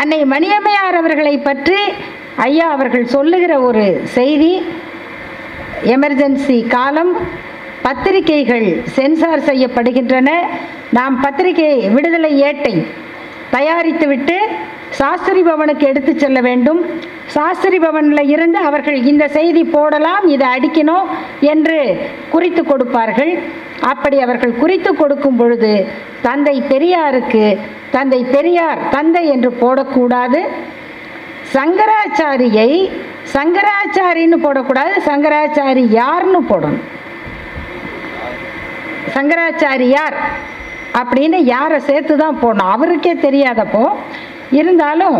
அன்னை 0.00 0.20
மணியம்மையார் 0.34 0.98
அவர்களை 1.02 1.34
பற்றி 1.48 1.80
ஐயா 2.48 2.68
அவர்கள் 2.76 3.12
சொல்லுகிற 3.16 3.52
ஒரு 3.68 3.84
செய்தி 4.16 4.52
எமர்ஜென்சி 5.94 6.58
காலம் 6.76 7.12
பத்திரிகைகள் 7.86 8.68
சென்சார் 8.96 9.46
செய்யப்படுகின்றன. 9.48 10.30
நாம் 10.98 11.16
பத்திரிகை 11.24 11.74
விடுதலை 11.96 12.32
ஏட்டை 12.48 12.74
தயாரித்துவிட்டு 13.56 14.36
சாஸ்திரி 15.00 15.42
பவனுக்கு 15.48 15.84
எடுத்து 15.90 16.12
செல்ல 16.22 16.38
வேண்டும். 16.46 16.80
சாஸ்திரி 17.34 17.78
பவனில் 17.84 18.30
இருந்து 18.32 18.58
அவர்கள் 18.68 18.98
இந்த 19.10 19.24
செய்தி 19.36 19.62
போடலாம் 19.74 20.24
இதை 20.34 20.48
அடிக்கணும் 20.56 21.06
என்று 21.52 21.78
குறித்து 22.34 22.62
கொடுப்பார்கள். 22.70 23.32
அப்படி 23.92 24.16
அவர்கள் 24.26 24.58
குறித்து 24.62 24.90
கொடுக்கும் 25.00 25.38
பொழுது 25.40 25.72
தந்தை 26.26 26.56
பெரியாருக்கு 26.72 27.44
தந்தை 27.96 28.20
பெரியார் 28.34 28.82
தந்தை 28.96 29.24
என்று 29.34 29.52
போடக்கூடாது. 29.62 30.42
சங்கராச்சாரியை 31.56 32.70
சங்கராச்சாரின்னு 33.36 34.38
போடக்கூடாது 34.46 34.94
சங்கராச்சாரி 35.10 35.84
யார்னு 36.00 36.42
போடணும். 36.52 36.84
சங்கராச்சாரியார் 39.14 40.16
அப்படின்னு 41.00 41.38
யாரை 41.54 41.78
சேர்த்து 41.88 42.14
தான் 42.24 42.40
போடணும்? 42.42 42.72
அவருக்கே 42.74 43.14
தெரியாதப்போ 43.26 43.84
இருந்தாலும் 44.60 45.18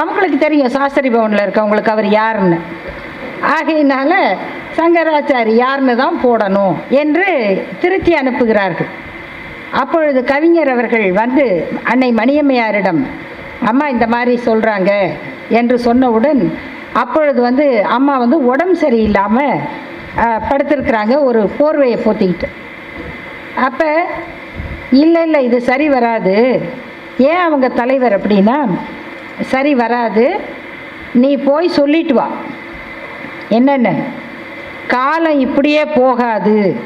அவங்களுக்கு 0.00 0.38
தெரியும் 0.44 0.74
சாஸ்திரி 0.76 1.08
பவனில் 1.14 1.44
இருக்கவங்களுக்கு 1.44 1.92
அவர் 1.94 2.08
யாருன்னு. 2.20 2.58
ஆகையினால 3.56 4.12
சங்கராச்சாரி 4.78 5.52
யாருன்னு 5.64 5.94
தான் 6.02 6.16
போடணும் 6.24 6.74
என்று 7.02 7.26
திருத்தி 7.82 8.12
அனுப்புகிறார்கள். 8.20 8.90
அப்பொழுது 9.82 10.20
கவிஞர் 10.32 10.72
அவர்கள் 10.74 11.06
வந்து 11.22 11.44
அன்னை 11.92 12.10
மணியம்மையாரிடம் 12.20 13.00
அம்மா 13.70 13.86
இந்த 13.94 14.06
மாதிரி 14.14 14.34
சொல்கிறாங்க 14.48 14.92
என்று 15.60 15.76
சொன்னவுடன் 15.86 16.42
அப்பொழுது 17.02 17.40
வந்து 17.48 17.66
அம்மா 17.96 18.14
வந்து 18.24 18.36
உடம்பு 18.50 18.76
சரியில்லாமல் 18.84 19.64
படுத்திருக்கிறாங்க 20.50 21.14
ஒரு 21.28 21.40
போர்வையை 21.58 21.98
போத்திக்கிட்டு. 22.04 22.48
அப்போ 23.56 24.06
இல்லை 24.90 25.22
இல்லை 25.22 25.44
இது 25.44 25.60
சரி 25.60 25.88
வராது. 25.88 26.62
ஏன் 27.18 27.36
அவங்க 27.36 27.68
தலைவர் 27.68 28.20
அப்படின்னா 28.20 28.78
சரி 29.40 29.74
வராது. 29.74 30.40
நீ 31.12 31.36
போய் 31.36 31.68
சொல்லிட்டு 31.68 32.14
வா. 32.14 32.28
என்னென்ன? 33.48 33.94
காலம் 34.86 35.40
இப்படியே 35.40 35.84
போகாது. 35.84 36.76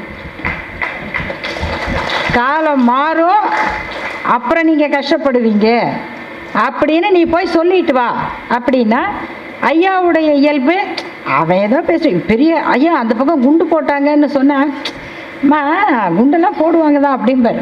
காலம் 2.32 2.84
மாறும். 2.84 3.44
அப்புறம் 4.22 4.64
நீங்கள் 4.64 4.90
கஷ்டப்படுவீங்க. 4.90 5.88
அப்படின்னு 6.54 7.10
நீ 7.10 7.24
போய் 7.24 7.46
சொல்லிட்டு 7.46 7.92
வா. 7.92 8.14
அப்படின்னா 8.50 9.02
ஐயாவுடைய 9.62 10.32
இயல்பு 10.32 10.80
அவன் 11.26 11.58
ஏதோ 11.58 11.80
பேச 11.80 12.08
பெரிய 12.08 12.60
ஐயா 12.60 12.94
அந்த 12.94 13.14
பக்கம் 13.14 13.42
குண்டு 13.42 13.64
போட்டாங்கன்னு 13.64 14.24
சொன்னான் 14.24 14.74
அம்மா 15.42 15.60
குண்டெல்லாம் 16.16 16.60
போடுவாங்க 16.60 16.98
தான் 17.00 17.16
அப்படிம்பார் 17.16 17.60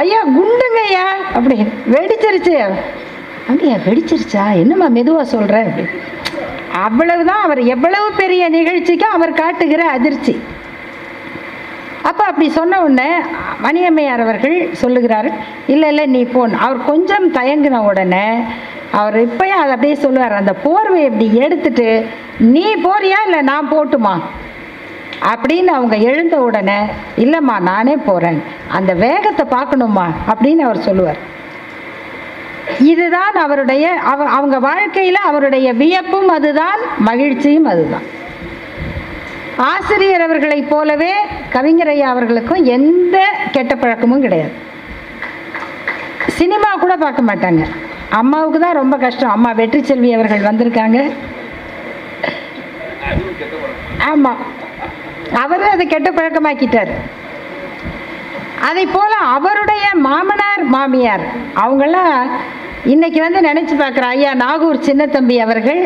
ஐயா 0.00 0.20
குண்டுங்க 0.36 0.78
ஐயா 0.88 1.06
அப்படி. 1.36 1.56
வெடிச்சிருச்சு. 1.94 2.54
அப்படியா 3.48 3.76
வெடிச்சிருச்சா? 3.86 4.44
என்னம்மா 4.60 4.86
மெதுவாக 4.88 5.32
சொல்கிற 5.32 5.56
அப்படி 5.64 5.84
அவ்வளவுதான் 6.84 7.42
அவர் 7.46 7.60
எவ்வளவு 7.74 8.08
பெரிய 8.20 8.42
நிகழ்ச்சிக்கும் 8.54 9.16
அவர் 9.16 9.40
காட்டுகிற 9.40 9.82
அதிர்ச்சி. 9.96 10.34
அப்போ 12.08 12.22
அப்படி 12.28 12.46
சொன்ன 12.50 12.78
உடனே 12.84 13.10
மணியம்மையார் 13.64 14.24
அவர்கள் 14.24 14.54
சொல்லுகிறார் 14.82 15.28
இல்லை 15.66 15.88
இல்லை 15.92 16.06
நீ 16.14 16.22
போன் 16.34 16.54
அவர் 16.64 16.80
கொஞ்சம் 16.84 17.26
தயங்கின 17.36 17.82
உடனே 17.90 18.26
அவர் 19.00 19.16
இப்பயும் 19.26 19.60
அதை 19.60 19.72
அப்படியே 19.74 19.96
சொல்லுவார் 20.04 20.40
அந்த 20.40 20.54
போர்வை 20.64 21.02
இப்படி 21.04 21.26
எடுத்துட்டு 21.46 21.88
நீ 22.54 22.64
போறியா 22.86 23.20
இல்லை 23.26 23.40
நான் 23.50 23.70
போட்டுமா? 23.70 24.14
அப்படின்னு 25.30 25.72
அவங்க 25.78 25.96
எழுந்த 26.10 26.36
உடனே 26.40 26.78
இல்லைம்மா 27.16 27.56
நானே 27.60 27.94
போகிறேன் 27.96 28.42
அந்த 28.68 28.92
வேகத்தை 29.04 29.44
பார்க்கணுமா 29.58 30.06
அப்படின்னு 30.32 30.64
அவர் 30.68 30.86
சொல்லுவார். 30.86 31.20
இதுதான் 32.92 33.36
அவருடைய 33.44 33.90
அவ 34.12 34.24
அவங்க 34.38 34.58
வாழ்க்கையில் 34.58 35.20
அவருடைய 35.28 35.68
வியப்பும் 35.72 36.28
அதுதான் 36.28 36.80
மகிழ்ச்சியும் 36.98 37.64
அதுதான். 37.64 38.06
ஆசிரியர் 39.56 40.24
அவர்களைப் 40.26 40.70
போலவே 40.70 41.12
கவிஞரையா 41.52 42.06
அவர்களுக்கும் 42.14 42.64
எந்த 42.76 43.16
கெட்ட 43.50 43.74
பழக்கமும் 43.74 44.24
கிடையாது. 44.26 44.54
சினிமா 46.38 46.70
கூட 46.84 46.96
பார்க்க 46.96 47.28
மாட்டாங்க. 47.30 47.62
அம்மாவுக்கு 48.20 48.58
தான் 48.60 48.78
ரொம்ப 48.80 48.96
கஷ்டம். 48.96 49.30
அம்மா 49.30 49.52
வெற்றி 49.52 49.82
செல்வி 49.82 50.12
அவர்கள் 50.12 50.48
வந்திருக்காங்க. 50.48 50.98
ஆமாம் 54.10 54.40
அவரும் 55.40 55.72
அதை 55.74 55.84
கெட்ட 55.86 56.08
பழக்கமாக்கிட்டார். 56.10 56.92
அதை 58.68 58.84
போல 58.96 59.12
அவருடைய 59.36 59.84
மாமனார் 60.06 60.64
மாமியார் 60.74 61.24
அவங்களாம் 61.62 62.28
இன்னைக்கு 62.92 63.20
வந்து 63.24 63.40
நினச்சி 63.48 63.74
பார்க்குற 63.80 64.06
ஐயா 64.14 64.30
நாகூர் 64.44 64.86
சின்னத்தம்பி 64.88 65.36
அவர்கள் 65.44 65.82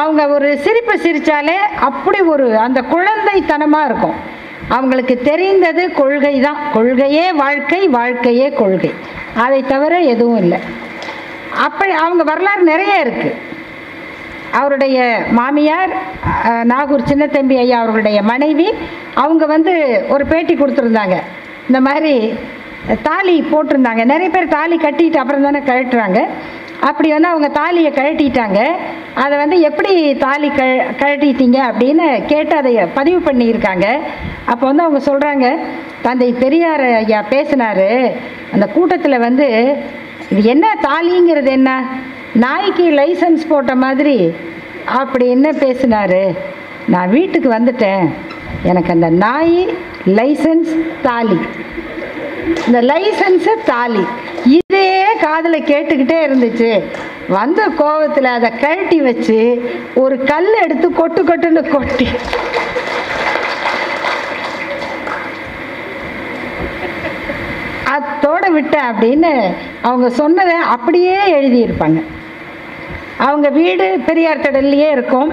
அவங்க 0.00 0.22
ஒரு 0.36 0.48
சிரிப்பு 0.64 0.94
சிரித்தாலே 1.04 1.58
அப்படி 1.88 2.20
ஒரு 2.34 2.46
அந்த 2.66 2.80
குழந்தைத்தனமாக 2.94 3.88
இருக்கும். 3.88 4.16
அவங்களுக்கு 4.76 5.14
தெரிந்தது 5.28 5.82
கொள்கை 5.98 6.34
தான் 6.46 6.60
கொள்கையே 6.76 7.26
வாழ்க்கை 7.42 7.80
வாழ்க்கையே 7.98 8.48
கொள்கை. 8.60 8.92
அதை 9.44 9.60
தவிர 9.72 10.00
எதுவும் 10.12 10.40
இல்லை. 10.44 10.58
அப்படி 11.66 11.92
அவங்க 12.04 12.22
வரலாறு 12.30 12.64
நிறைய 12.72 12.94
இருக்குது 13.04 13.36
அவருடைய 14.58 14.98
மாமியார் 15.38 15.92
நாகூர் 16.72 17.08
சின்னத்தம்பி 17.10 17.56
ஐயா 17.62 17.78
அவர்களுடைய 17.82 18.18
மனைவி 18.32 18.68
அவங்க 19.22 19.44
வந்து 19.54 19.74
ஒரு 20.14 20.24
பேட்டி 20.32 20.54
கொடுத்துருந்தாங்க. 20.54 21.16
இந்த 21.68 21.80
மாதிரி 21.86 22.14
தாலி 23.08 23.34
போட்டிருந்தாங்க. 23.52 24.02
நிறைய 24.12 24.28
பேர் 24.34 24.54
தாலி 24.58 24.76
கட்டிட்டு 24.84 25.18
அப்புறம் 25.22 25.46
தானே 25.46 25.60
கழட்டுறாங்க. 25.70 26.20
அப்படி 26.88 27.08
வந்து 27.14 27.30
அவங்க 27.32 27.48
தாலியை 27.60 27.90
கழட்டிட்டாங்க. 27.98 28.60
அதை 29.22 29.34
வந்து 29.42 29.56
எப்படி 29.68 29.92
தாலி 30.24 30.48
க 30.58 30.64
கழட்டிட்டீங்க 31.02 31.58
அப்படின்னு 31.68 32.06
கேட்டு 32.32 32.54
அதை 32.60 32.72
பதிவு 32.98 33.20
பண்ணியிருக்காங்க. 33.28 33.86
அப்போ 34.52 34.64
வந்து 34.70 34.84
அவங்க 34.86 35.00
சொல்கிறாங்க 35.08 35.46
தந்தை 36.06 36.28
பெரியார் 36.42 36.86
ஐயா 37.02 37.20
பேசினார். 37.34 37.88
அந்த 38.54 38.66
கூட்டத்தில் 38.76 39.24
வந்து 39.26 39.46
இது 40.32 40.42
என்ன 40.54 40.66
தாலிங்கிறது 40.88 41.50
என்ன? 41.58 41.70
நாய்க்கு 42.40 42.84
லைசன்ஸ் 42.90 43.46
போட்ட 43.48 43.74
மாதிரி 43.74 44.32
அப்படி 44.84 45.30
என்ன 45.30 45.50
பேசினாரு? 45.50 46.36
நான் 46.86 47.10
வீட்டுக்கு 47.10 47.52
வந்துட்டேன். 47.52 48.08
எனக்கு 48.62 48.92
அந்த 48.92 49.08
நாய் 49.10 49.68
லைசன்ஸ் 50.06 50.72
தாலி. 51.02 51.38
இந்த 52.66 52.82
லைசன்ஸு 52.82 53.52
தாலி. 53.64 54.04
இதே 54.44 55.04
காதில் 55.20 55.62
கேட்டுக்கிட்டே 55.62 56.18
இருந்துச்சு. 56.26 56.82
வந்த 57.28 57.68
கோவத்தில் 57.78 58.32
அதை 58.36 58.50
கழட்டி 58.58 59.00
வச்சு 59.00 59.38
ஒரு 59.94 60.24
கல் 60.24 60.52
எடுத்து 60.62 60.92
கொட்டு 60.92 61.22
கொட்டுன்னு 61.22 61.68
கொட்டி. 61.68 62.08
அத்தோட 67.96 68.50
விட்டேன் 68.50 68.82
அப்படின்னு 68.82 69.32
அவங்க 69.82 70.10
சொன்னதை 70.10 70.54
அப்படியே 70.54 71.16
எழுதியிருப்பாங்க. 71.16 72.02
அவங்க 73.24 73.48
வீடு 73.58 73.86
பெரியார் 74.06 74.44
திடல்லையே 74.44 74.88
இருக்கும். 74.96 75.30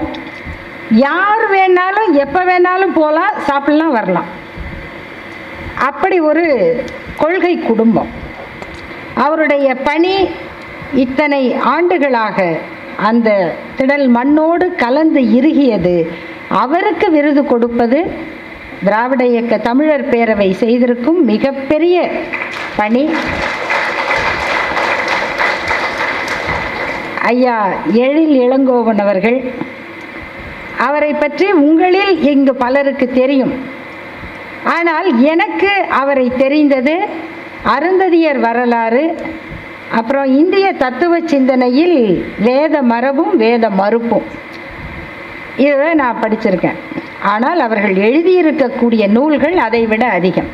யார் 0.90 1.44
வேணாலும் 1.52 2.10
எப்போ 2.24 2.40
வேணாலும் 2.50 2.94
போகலாம் 2.94 3.34
சாப்பிடலாம் 3.48 3.96
வரலாம். 3.98 4.28
அப்படி 5.88 6.20
ஒரு 6.30 6.44
கொள்கை 7.16 7.54
குடும்பம். 7.58 8.10
அவருடைய 9.24 9.74
பணி 9.88 10.14
இத்தனை 11.04 11.42
ஆண்டுகளாக 11.74 12.38
அந்த 13.08 13.30
திடல் 13.78 14.06
மண்ணோடு 14.16 14.66
கலந்து 14.84 15.20
இறுகியது. 15.38 15.96
அவருக்கு 16.62 17.10
விருது 17.10 17.44
கொடுப்பது 17.44 18.00
திராவிட 18.84 19.22
இயக்க 19.26 19.58
தமிழர் 19.58 20.08
பேரவை 20.08 20.50
செய்திருக்கும் 20.62 21.24
மிகப்பெரிய 21.24 22.10
பணி. 22.76 23.04
ஐயா 27.32 27.56
எழில் 28.04 28.34
இளங்கோவன் 28.44 29.00
அவர்கள் 29.04 29.38
அவரை 30.86 31.12
பற்றி 31.12 31.46
உங்களில் 31.66 32.14
இங்கு 32.32 32.52
பலருக்கு 32.62 33.06
தெரியும். 33.20 33.54
ஆனால் 34.76 35.08
எனக்கு 35.32 35.72
அவரை 36.00 36.26
தெரிந்தது 36.42 36.94
அருந்ததியர் 37.74 38.40
வரலாறு 38.46 39.04
அப்புறம் 39.98 40.28
இந்திய 40.40 40.66
தத்துவ 40.84 41.14
சிந்தனையில் 41.32 41.98
வேத 42.48 42.82
மரபும் 42.92 43.34
வேத 43.44 43.64
மறுப்பும். 43.80 44.26
இதை 45.66 45.90
நான் 46.02 46.20
படிச்சிருக்கேன். 46.22 46.78
ஆனால் 47.32 47.60
அவர்கள் 47.66 47.96
எழுதியிருக்கக்கூடிய 48.06 49.04
நூல்கள் 49.16 49.56
அதை 49.66 49.82
விட 49.92 50.04
அதிகம். 50.18 50.50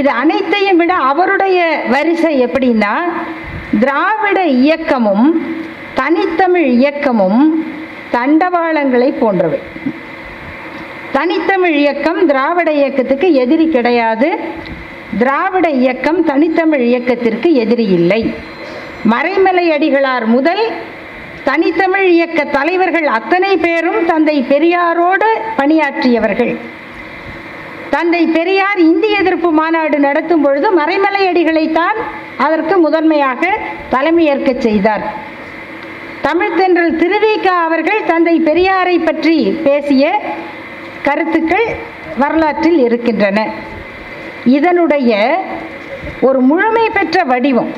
இது 0.00 0.10
அனைத்தையும் 0.22 0.80
விட 0.82 0.92
அவருடைய 1.10 1.58
வரிசை 1.94 2.32
எப்படின்னா 2.46 2.94
திராவிட 3.82 4.38
இயக்கமும் 4.62 5.26
தனித்தமிழ் 5.94 6.66
இயக்கமும் 6.66 7.64
தண்டவாளங்களை 8.12 9.18
போன்றவை. 9.18 9.58
தனித்தமிழ் 11.12 11.74
இயக்கம் 11.74 12.26
திராவிட 12.26 12.72
இயக்கத்துக்கு 12.72 13.32
எதிரி 13.32 13.68
கிடையாது. 13.68 14.38
திராவிட 15.18 15.70
இயக்கம் 15.70 16.24
தனித்தமிழ் 16.24 16.80
இயக்கத்திற்கு 16.80 17.52
எதிரி 17.54 17.84
இல்லை. 17.84 18.34
மறைமலை 19.10 19.66
அடிகளார் 19.68 20.26
முதல் 20.26 20.72
தனித்தமிழ் 21.44 22.06
இயக்க 22.06 22.44
தலைவர்கள் 22.44 23.06
அத்தனை 23.06 23.56
பேரும் 23.56 24.06
தந்தை 24.06 24.44
பெரியாரோடு 24.48 25.28
பணியாற்றியவர்கள். 25.56 26.56
தந்தை 27.90 28.26
பெரியார் 28.26 28.78
இந்திய 28.78 29.18
எதிர்ப்பு 29.18 29.50
மாநாடு 29.50 29.98
நடத்தும் 29.98 30.42
பொழுது 30.42 30.78
மறைமலை 30.78 31.22
அடிகளைத்தான் 31.30 31.98
அதற்கு 32.36 32.78
முதன்மையாக 32.78 33.58
தலைமையேற்கச் 33.90 34.58
செய்தார். 34.58 35.30
தமிழ்த்தென்றல் 36.24 36.98
திருவிகா 37.02 37.54
அவர்கள் 37.66 38.06
தந்தை 38.10 38.34
பெரியாரை 38.48 38.96
பற்றி 39.04 39.36
பேசிய 39.64 40.04
கருத்துக்கள் 41.06 41.66
வரலாற்றில் 42.22 42.78
இருக்கின்றன. 42.78 43.38
இதனுடைய 44.56 45.12
ஒரு 46.20 46.40
முழுமை 46.40 46.84
பெற்ற 46.88 47.24
வடிவம் 47.32 47.72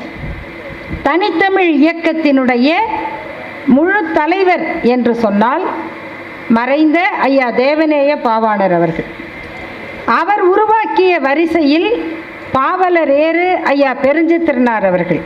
தனித்தமிழ் 1.07 1.71
இயக்கத்தினுடைய 1.83 2.69
முழு 3.75 4.01
தலைவர் 4.13 4.65
என்று 4.93 5.13
சொன்னால் 5.15 5.65
மறைந்த 6.57 6.99
ஐயா 7.27 7.47
தேவநேய 7.51 8.11
பாவாணர் 8.27 8.75
அவர்கள். 8.79 9.07
அவர் 10.19 10.41
உருவாக்கிய 10.51 11.13
வரிசையில் 11.19 11.89
பாவலர் 12.51 13.13
ஏறு 13.27 13.47
ஐயா 13.73 13.93
பெருஞ்சித்திரனார் 14.01 14.85
அவர்கள். 14.91 15.21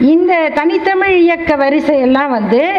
இந்த 0.00 0.50
தனித்தமிழ் 0.54 1.16
இயக்க 1.16 1.56
வரிசையெல்லாம் 1.56 2.28
வந்து 2.28 2.70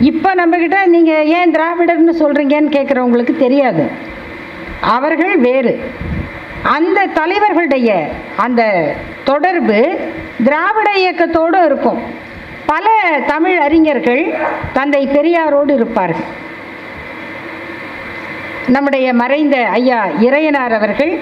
இப்போ 0.00 0.34
நம்மக்கிட்ட 0.34 0.86
நீங்கள் 0.86 1.26
ஏன் 1.26 1.50
திராவிடர்னு 1.50 2.14
சொல்கிறீங்கன்னு 2.18 2.74
கேட்குறவங்களுக்கு 2.76 3.36
தெரியாது. 3.36 3.90
அவர்கள் 4.80 5.36
வேறு. 5.36 5.80
அந்த 6.62 7.06
தலைவர்களுடைய 7.06 8.06
அந்த 8.36 8.94
தொடர்பு 9.24 9.98
திராவிட 10.44 10.90
இயக்கத்தோடு 10.92 11.64
இருக்கும். 11.64 11.98
பல 12.66 12.86
தமிழ் 13.26 13.58
அறிஞர்கள் 13.58 14.34
தந்தை 14.72 15.06
பெரியாரோடு 15.06 15.74
இருப்பார்கள். 15.74 16.44
நம்முடைய 18.66 19.12
மறைந்த 19.12 19.56
ஐயா 19.56 20.06
இறையனார் 20.06 20.74
அவர்கள் 20.74 21.20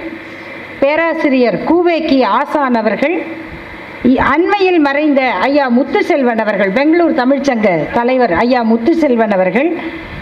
பேராசிரியர் 0.81 1.59
கூவேக்கி 1.65 2.25
ஆசான் 2.25 2.75
அவர்கள் 2.75 3.23
அண்மையில் 4.13 4.81
மறைந்த 4.81 5.33
ஐயா 5.41 5.71
முத்துசெல்வன் 5.71 6.41
அவர்கள் 6.41 6.71
பெங்களூர் 6.71 7.13
தமிழ்ச்சங்க 7.13 7.93
தலைவர் 7.93 8.33
ஐயா 8.33 8.63
முத்துசெல்வன் 8.63 9.31
அவர்கள் 9.31 9.77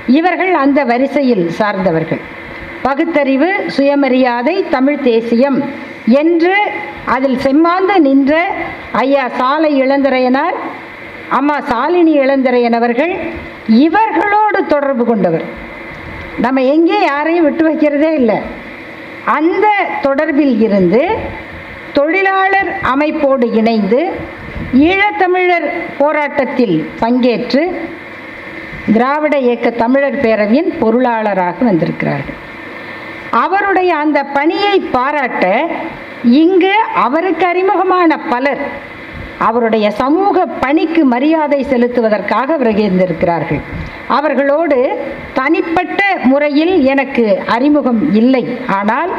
இவர்கள் 0.06 0.54
அந்த 0.54 0.84
வரிசையில் 0.84 1.50
சார்ந்தவர்கள். 1.50 2.20
பகுத்தறிவு 2.82 3.64
சுயமரியாதை 3.66 4.64
தமிழ் 4.70 5.00
தேசியம் 5.00 5.62
என்று 6.06 6.56
அதில் 7.04 7.36
செம்மாந்து 7.36 8.00
நின்ற 8.00 8.50
ஐயா 8.92 9.28
சாலை 9.28 9.82
இளந்திரையனார் 9.82 10.56
அம்மா 11.28 11.60
சாலினி 11.60 12.14
இளந்திரையன் 12.24 12.72
அவர்கள் 12.72 13.12
இவர்களோடு 13.66 14.66
தொடர்பு 14.66 15.04
கொண்டவர். 15.04 15.44
நம்ம 16.40 16.62
எங்கே 16.62 17.00
யாரையும் 17.00 17.44
விட்டு 17.44 17.64
வைக்கிறதே 17.68 18.12
இல்லை. 18.12 18.38
அந்த 19.24 19.68
தொடர்பில் 20.02 20.60
இருந்து 20.60 21.18
தொழிலாளர் 21.92 22.70
அமைப்போடு 22.94 23.46
இணைந்து 23.54 24.00
ஈழத்தமிழர் 24.88 25.66
போராட்டத்தில் 25.98 26.76
பங்கேற்று 27.00 27.62
திராவிட 28.92 29.38
இயக்க 29.38 29.70
தமிழர் 29.70 30.20
பேரவையின் 30.20 30.70
பொருளாளராக 30.80 31.64
வந்திருக்கிறார்கள். 31.64 32.38
அவருடைய 33.30 33.96
அந்த 33.96 34.18
பணியை 34.36 34.78
பாராட்ட 34.96 35.44
இங்கு 36.24 36.74
அவருக்கு 36.94 37.46
அறிமுகமான 37.46 38.18
பலர் 38.32 38.62
அவருடைய 39.46 39.86
சமூக 40.02 40.44
பணிக்கு 40.64 41.02
மரியாதை 41.12 41.58
செலுத்துவதற்காக 41.70 42.56
வருகின்றிருக்கிறார்கள் 42.62 43.60
அவர்களோடு 44.16 44.78
தனிப்பட்ட 45.38 46.00
முறையில் 46.32 46.74
எனக்கு 46.92 47.24
அறிமுகம் 47.54 48.00
இல்லை. 48.20 48.42
ஆனால் 48.78 49.12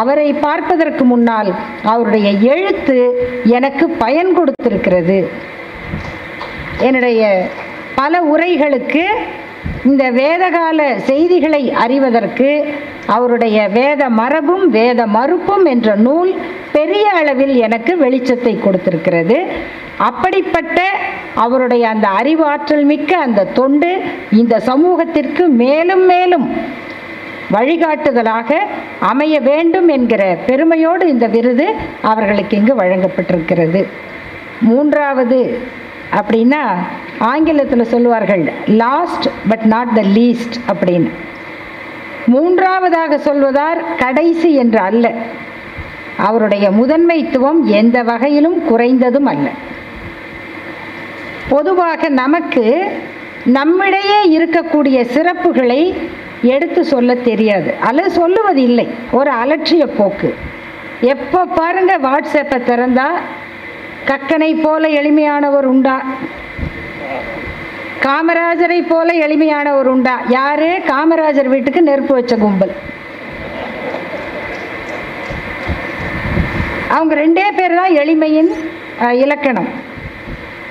அவரை 0.00 0.28
பார்ப்பதற்கு 0.46 1.04
முன்னால் 1.12 1.50
அவருடைய 1.92 2.30
எழுத்து 2.54 2.98
எனக்கு 3.56 3.86
பயன் 4.04 4.32
கொடுத்திருக்கிறது. 4.38 5.18
என்னுடைய 6.88 7.22
பல 8.00 8.20
உரைகளுக்கு 8.34 9.04
இந்த 9.84 10.10
வேதகால 10.10 10.98
செய்திகளை 10.98 11.72
அறிவதற்கு 11.72 12.74
அவருடைய 13.06 13.68
வேத 13.68 14.08
மரபும் 14.08 14.70
வேத 14.70 15.06
மறுப்பும் 15.06 15.64
என்ற 15.64 15.94
நூல் 15.94 16.34
பெரிய 16.72 17.10
அளவில் 17.10 17.56
எனக்கு 17.56 17.96
வெளிச்சத்தை 17.96 18.54
கொடுத்திருக்கிறது. 18.58 19.46
அப்படிப்பட்ட 19.96 20.82
அவருடைய 21.34 21.88
அந்த 21.88 22.08
அறிவாற்றல் 22.08 22.84
மிக்க 22.84 23.16
அந்த 23.16 23.44
தொண்டு 23.44 24.00
இந்த 24.30 24.60
சமூகத்திற்கு 24.60 25.48
மேலும் 25.48 26.06
மேலும் 26.06 26.46
வழிகாட்டுதலாக 27.52 28.56
அமைய 28.98 29.40
வேண்டும் 29.40 29.88
என்கிற 29.88 30.36
பெருமையோடு 30.46 31.08
இந்த 31.08 31.26
விருது 31.26 31.74
அவர்களுக்கு 32.02 32.56
இங்கு 32.56 32.74
வழங்கப்பட்டிருக்கிறது. 32.74 33.86
மூன்றாவது 34.60 35.60
அப்படின்னா 36.12 36.76
ஆங்கிலத்தில் 37.18 37.84
சொல்லுவார்கள் 37.84 38.52
last 38.66 39.28
but 39.48 39.62
not 39.62 39.94
the 39.94 40.00
least 40.00 40.56
அப்படின்னு. 40.68 41.10
மூன்றாவதாக 42.26 43.16
சொல்வதார் 43.16 43.82
கடைசி 43.98 44.54
என்று 44.54 44.78
அல்ல. 44.78 45.12
அவருடைய 46.16 46.70
முதன்மைத்துவம் 46.70 47.64
எந்த 47.64 48.02
வகையிலும் 48.02 48.58
குறைந்ததும் 48.68 49.24
அல்ல. 49.24 49.48
பொதுவாக 51.48 52.08
நமக்கு 52.08 52.92
நம்மிடையே 53.44 54.38
இருக்கக்கூடிய 54.38 55.06
சிறப்புகளை 55.14 55.94
எடுத்து 56.42 56.84
சொல்ல 56.84 57.14
தெரியாது. 57.14 57.74
அல்லது 57.80 58.10
சொல்லுவது 58.10 58.62
இல்லை 58.62 58.88
ஒரு 59.12 59.30
அலட்சிய 59.30 59.86
போக்கு. 59.96 60.34
எப்போ 61.00 61.44
பாருங்க 61.44 61.98
வாட்ஸ்அப்பை 61.98 62.62
திறந்தால் 62.62 63.18
கக்கனை 64.06 64.62
போல 64.62 64.88
எளிமையானவர் 64.88 65.64
உண்டா? 65.64 65.96
காமராஜரை 68.04 68.88
போல 68.88 69.12
எளிமையானவர் 69.12 69.86
உண்டா? 69.86 70.20
யாரு? 70.28 70.82
காமராஜர் 70.86 71.48
வீட்டுக்கு 71.48 71.82
நெருப்பு 71.82 72.14
வச்ச 72.14 72.36
கும்பல். 72.36 72.72
அவங்க 76.88 77.14
ரெண்டே 77.14 77.46
பேர் 77.56 77.74
தான் 77.74 77.94
எளிமையின் 78.02 78.50
இலக்கணம். 79.10 79.68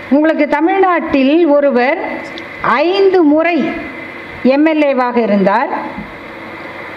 உங்களுக்கு 0.09 0.47
தமிழ்நாட்டில் 0.47 1.47
ஒருவர் 1.47 1.99
ஐந்து 2.61 3.23
முறை 3.23 3.57
எம்எல்ஏவாக 4.43 5.17
இருந்தார் 5.17 5.71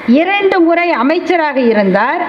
இரண்டு 0.07 0.61
முறை 0.61 0.90
அமைச்சராக 0.90 1.61
இருந்தார் 1.61 2.23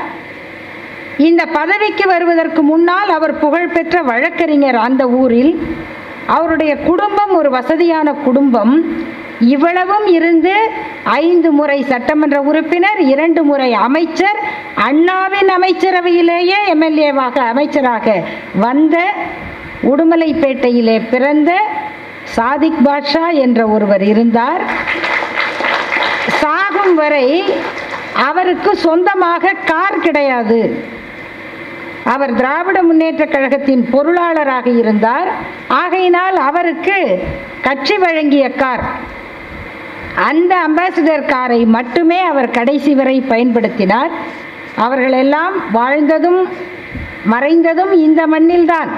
இந்த 1.28 1.42
பதவிக்கு 1.58 2.06
வருவதற்கு 2.12 2.62
முன்னால் 2.72 3.10
அவர் 3.18 3.34
புகழ்பெற்ற 3.44 3.96
வழக்கறிஞர் 4.10 4.78
அந்த 4.88 5.04
ஊரில் 5.22 5.54
அவருடைய 6.36 6.74
குடும்பம் 6.90 7.34
ஒரு 7.40 7.50
வசதியான 7.58 8.08
குடும்பம். 8.26 8.74
இவ்வளவும் 9.54 10.08
இருந்து 10.18 10.54
ஐந்து 11.04 11.50
முறை 11.60 11.78
சட்டமன்ற 11.92 12.38
உறுப்பினர் 12.50 13.00
இரண்டு 13.14 13.42
முறை 13.50 13.70
அமைச்சர் 13.88 14.40
அண்ணாவின் 14.88 15.52
அமைச்சரவையிலேயே 15.58 16.60
எம்எல்ஏவாக 16.74 17.38
அமைச்சராக 17.54 18.16
வந்த 18.66 18.98
உடுமலைப்பேட்டையிலே 19.92 20.98
பிறந்த 21.14 21.52
சாதிக் 22.38 22.82
பாட்ஷா 22.86 23.26
என்ற 23.46 23.60
ஒருவர் 23.76 24.06
இருந்தார். 24.12 24.64
சாகும் 26.42 26.96
வரை 27.02 27.28
அவருக்கு 28.30 28.72
சொந்தமாக 28.86 29.56
கார் 29.66 30.04
கிடையாது. 30.08 30.60
அவர் 32.04 32.36
திராவிட 32.36 32.84
முன்னேற்ற 32.84 33.26
கழகத்தின் 33.26 33.90
பொருளாளராக 33.94 34.78
இருந்தார். 34.78 35.32
ஆகையினால் 35.68 36.36
அவருக்கு 36.36 37.24
கட்சி 37.62 37.98
வழங்கிய 37.98 38.52
கார் 38.52 38.84
அந்த 40.16 40.58
அம்பாசிடர் 40.68 41.26
காரை 41.26 41.66
மட்டுமே 41.66 42.20
அவர் 42.20 42.50
கடைசி 42.50 42.96
வரை 42.96 43.24
பயன்படுத்தினார். 43.30 44.10
அவர்களெல்லாம் 44.76 45.72
வாழ்ந்ததும் 45.72 46.48
மறைந்ததும் 47.32 47.92
இந்த 47.92 48.28
மண்ணில்தான். 48.28 48.90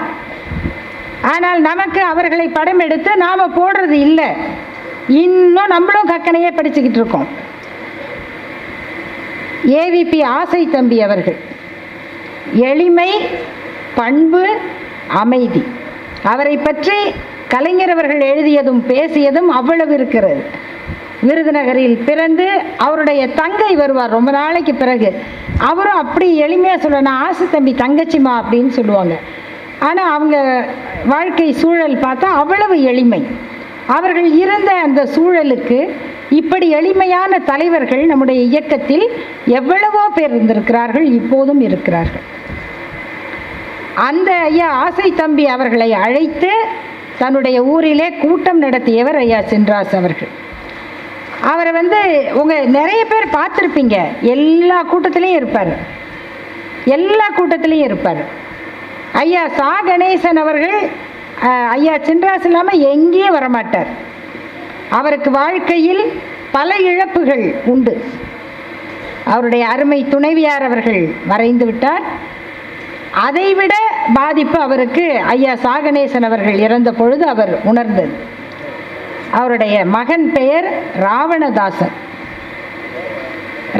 ஆனால் 1.22 1.60
நமக்கு 1.60 2.02
அவர்களை 2.02 2.48
படம் 2.48 2.78
எடுத்து 2.78 3.16
நாம் 3.16 3.56
போடுறது 3.56 3.90
இல்லை. 3.90 4.26
இன்னும் 5.08 5.66
நம்மளும் 5.66 6.08
கக்கனையே 6.08 6.50
படிச்சுக்கிட்டு 6.56 7.00
இருக்கோம். 7.00 7.28
ஏவிபி 9.66 10.24
ஆசை 10.24 10.68
தம்பி 10.68 11.02
அவர்கள். 11.02 11.52
எளிமை 12.52 13.10
பண்பு 13.94 14.46
அமைதி. 15.08 15.64
அவரை 16.22 16.56
பற்றி 16.56 16.96
கலைஞர் 17.48 17.90
அவர்கள் 17.90 18.20
எழுதியதும் 18.20 18.82
பேசியதும் 18.88 19.48
அவ்வளவு 19.48 19.94
இருக்கிறது. 19.94 20.44
விருதுநகரில் 21.22 22.04
பிறந்து 22.04 22.60
அவருடைய 22.76 23.28
தங்கை 23.28 23.76
வருவார் 23.76 24.10
ரொம்ப 24.10 24.30
நாளைக்கு 24.30 24.74
பிறகு. 24.74 25.22
அவரும் 25.58 26.00
அப்படி 26.02 26.42
எளிமையாக 26.42 26.76
சொல்ல 26.76 27.00
நான் 27.00 27.22
ஆசை 27.26 27.46
தம்பி 27.50 27.72
தங்கச்சிமா 27.72 28.32
அப்படின்னு 28.40 28.68
சொல்லுவாங்க. 28.68 29.16
ஆனால் 29.78 30.12
அவங்க 30.12 30.64
வாழ்க்கை 31.06 31.52
சூழல் 31.52 31.96
பார்த்தா 31.96 32.24
அவ்வளவு 32.24 32.82
எளிமை. 32.82 33.26
அவர்கள் 33.86 34.28
இருந்த 34.32 34.72
அந்த 34.72 35.00
சூழலுக்கு 35.14 35.78
இப்படி 36.30 36.68
எளிமையான 36.68 37.38
தலைவர்கள் 37.38 38.06
நம்முடைய 38.06 38.42
இயக்கத்தில் 38.42 39.04
எவ்வளவோ 39.46 40.08
பேர் 40.14 40.30
இருந்திருக்கிறார்கள் 40.30 41.04
இப்போதும் 41.04 41.60
இருக்கிறார்கள். 41.60 42.24
அந்த 43.94 44.34
ஐயா 44.34 44.68
ஆசை 44.68 45.12
தம்பி 45.12 45.46
அவர்களை 45.46 45.92
அழைத்து 45.92 46.52
தன்னுடைய 47.18 47.62
ஊரிலே 47.62 48.10
கூட்டம் 48.10 48.58
நடத்தியவர் 48.58 49.16
ஐயா 49.16 49.38
சின்ராஸ் 49.38 49.94
அவர்கள். 50.00 50.32
அவரை 51.40 51.72
வந்து 51.72 52.30
உங்கள் 52.32 52.66
நிறைய 52.66 53.04
பேர் 53.04 53.36
பார்த்துருப்பீங்க 53.38 53.96
எல்லா 54.20 54.86
கூட்டத்திலையும் 54.92 55.38
இருப்பார். 55.40 55.72
எல்லா 56.84 57.26
கூட்டத்திலையும் 57.36 57.88
இருப்பார். 57.90 58.22
ஐயா 59.12 59.48
சா 59.48 59.82
கணேசன் 59.86 60.40
அவர்கள் 60.44 60.78
ஐயா 61.42 61.94
சின்ராஸ் 61.94 62.44
இல்லாமல் 62.44 62.84
எங்கேயும் 62.92 63.36
வரமாட்டார். 63.36 63.90
அவருக்கு 64.90 65.30
வாழ்க்கையில் 65.30 66.12
பல 66.52 66.76
இழப்புகள் 66.76 67.54
உண்டு. 67.64 68.04
அவருடைய 69.24 69.68
அருமை 69.68 70.08
துணைவியார் 70.08 70.62
அவர்கள் 70.62 71.14
மறைந்து 71.26 71.64
விட்டார். 71.64 72.02
அதைவிட 73.10 73.74
பாதிப்பு 74.14 74.60
அவருக்கு 74.60 75.18
ஐயா 75.18 75.52
சாகணேசன் 75.52 76.22
அவர்கள் 76.22 76.58
இறந்த 76.58 76.92
பொழுது 76.92 77.26
அவர் 77.26 77.52
உணர்ந்தது. 77.64 78.14
அவருடைய 79.30 79.84
மகன் 79.84 80.32
பெயர் 80.32 80.68
ராவணதாசன். 81.00 81.94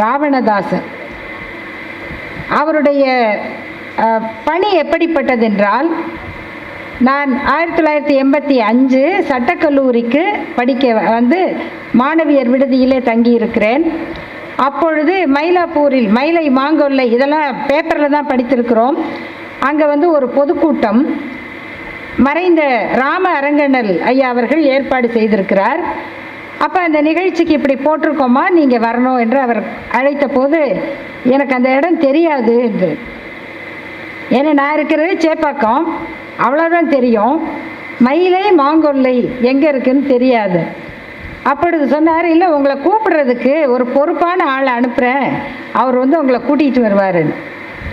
ராவணதாசன். 0.03 0.87
அவருடைய 2.49 3.05
பணி 4.45 4.81
எப்படிப்பட்டதென்றால் 4.81 5.89
நான் 7.09 7.31
ஆயிரத்தி 7.53 7.77
தொள்ளாயிரத்தி 7.79 8.15
எண்பத்தி 8.23 8.57
அஞ்சு 8.71 9.25
சட்டக்கல்லூரிக்கு 9.29 10.23
படிக்க 10.57 10.93
வந்து 11.15 11.39
மாணவியர் 12.01 12.51
விடுதியிலே 12.53 12.99
தங்கியிருக்கிறேன். 13.09 13.85
அப்பொழுது 14.67 15.15
மயிலாப்பூரில் 15.37 16.09
மயிலை 16.17 16.51
மாங்கொல்லை 16.51 17.07
இதெல்லாம் 17.17 17.57
பேப்பரில் 17.67 18.15
தான் 18.17 18.31
படித்திருக்கிறோம். 18.31 18.99
அங்கே 19.69 19.85
வந்து 19.85 20.11
ஒரு 20.11 20.29
பொதுக்கூட்டம். 20.29 21.01
மறைந்த 22.27 22.63
ராம 23.03 23.25
அரங்கண்ணல் 23.39 24.01
ஐயா 24.11 24.29
அவர்கள் 24.29 24.63
ஏற்பாடு 24.75 25.09
செய்திருக்கிறார். 25.17 25.81
அப்போ 26.65 26.81
அந்த 26.81 27.01
நிகழ்ச்சிக்கு 27.01 27.57
இப்படி 27.59 27.77
போட்டிருக்கோமா? 27.87 28.45
நீங்கள் 28.59 28.85
வரணும் 28.89 29.21
என்று 29.25 29.41
அவர் 29.41 29.63
அழைத்த 29.91 30.27
போது 30.27 30.61
எனக்கு 31.23 31.55
அந்த 31.55 31.71
இடம் 31.79 32.03
தெரியாது 32.09 32.55
என்று. 32.69 32.99
ஏன்னா 34.31 34.53
நான் 34.61 34.77
இருக்கிறது 34.77 35.15
சேப்பாக்கம். 35.27 35.85
அவ்வளோதான் 36.43 36.95
தெரியும். 36.97 37.37
மயிலை 38.07 38.43
மாங்கொல்லை 38.59 39.17
எங்கே 39.51 39.69
இருக்குன்னு 39.69 40.07
தெரியாது. 40.07 40.61
அப்பொழுது 41.43 41.87
சொன்னார் 41.87 42.27
இல்லை 42.29 42.47
உங்களை 42.47 42.77
கூப்பிடுறதுக்கு 42.85 43.67
ஒரு 43.67 43.85
பொறுப்பான 43.87 44.45
ஆளை 44.45 44.73
அனுப்புகிறேன் 44.73 45.27
அவர் 45.73 45.97
வந்து 46.03 46.19
உங்களை 46.21 46.41
கூட்டிகிட்டு 46.41 46.83
வருவாருன்னு 46.87 47.35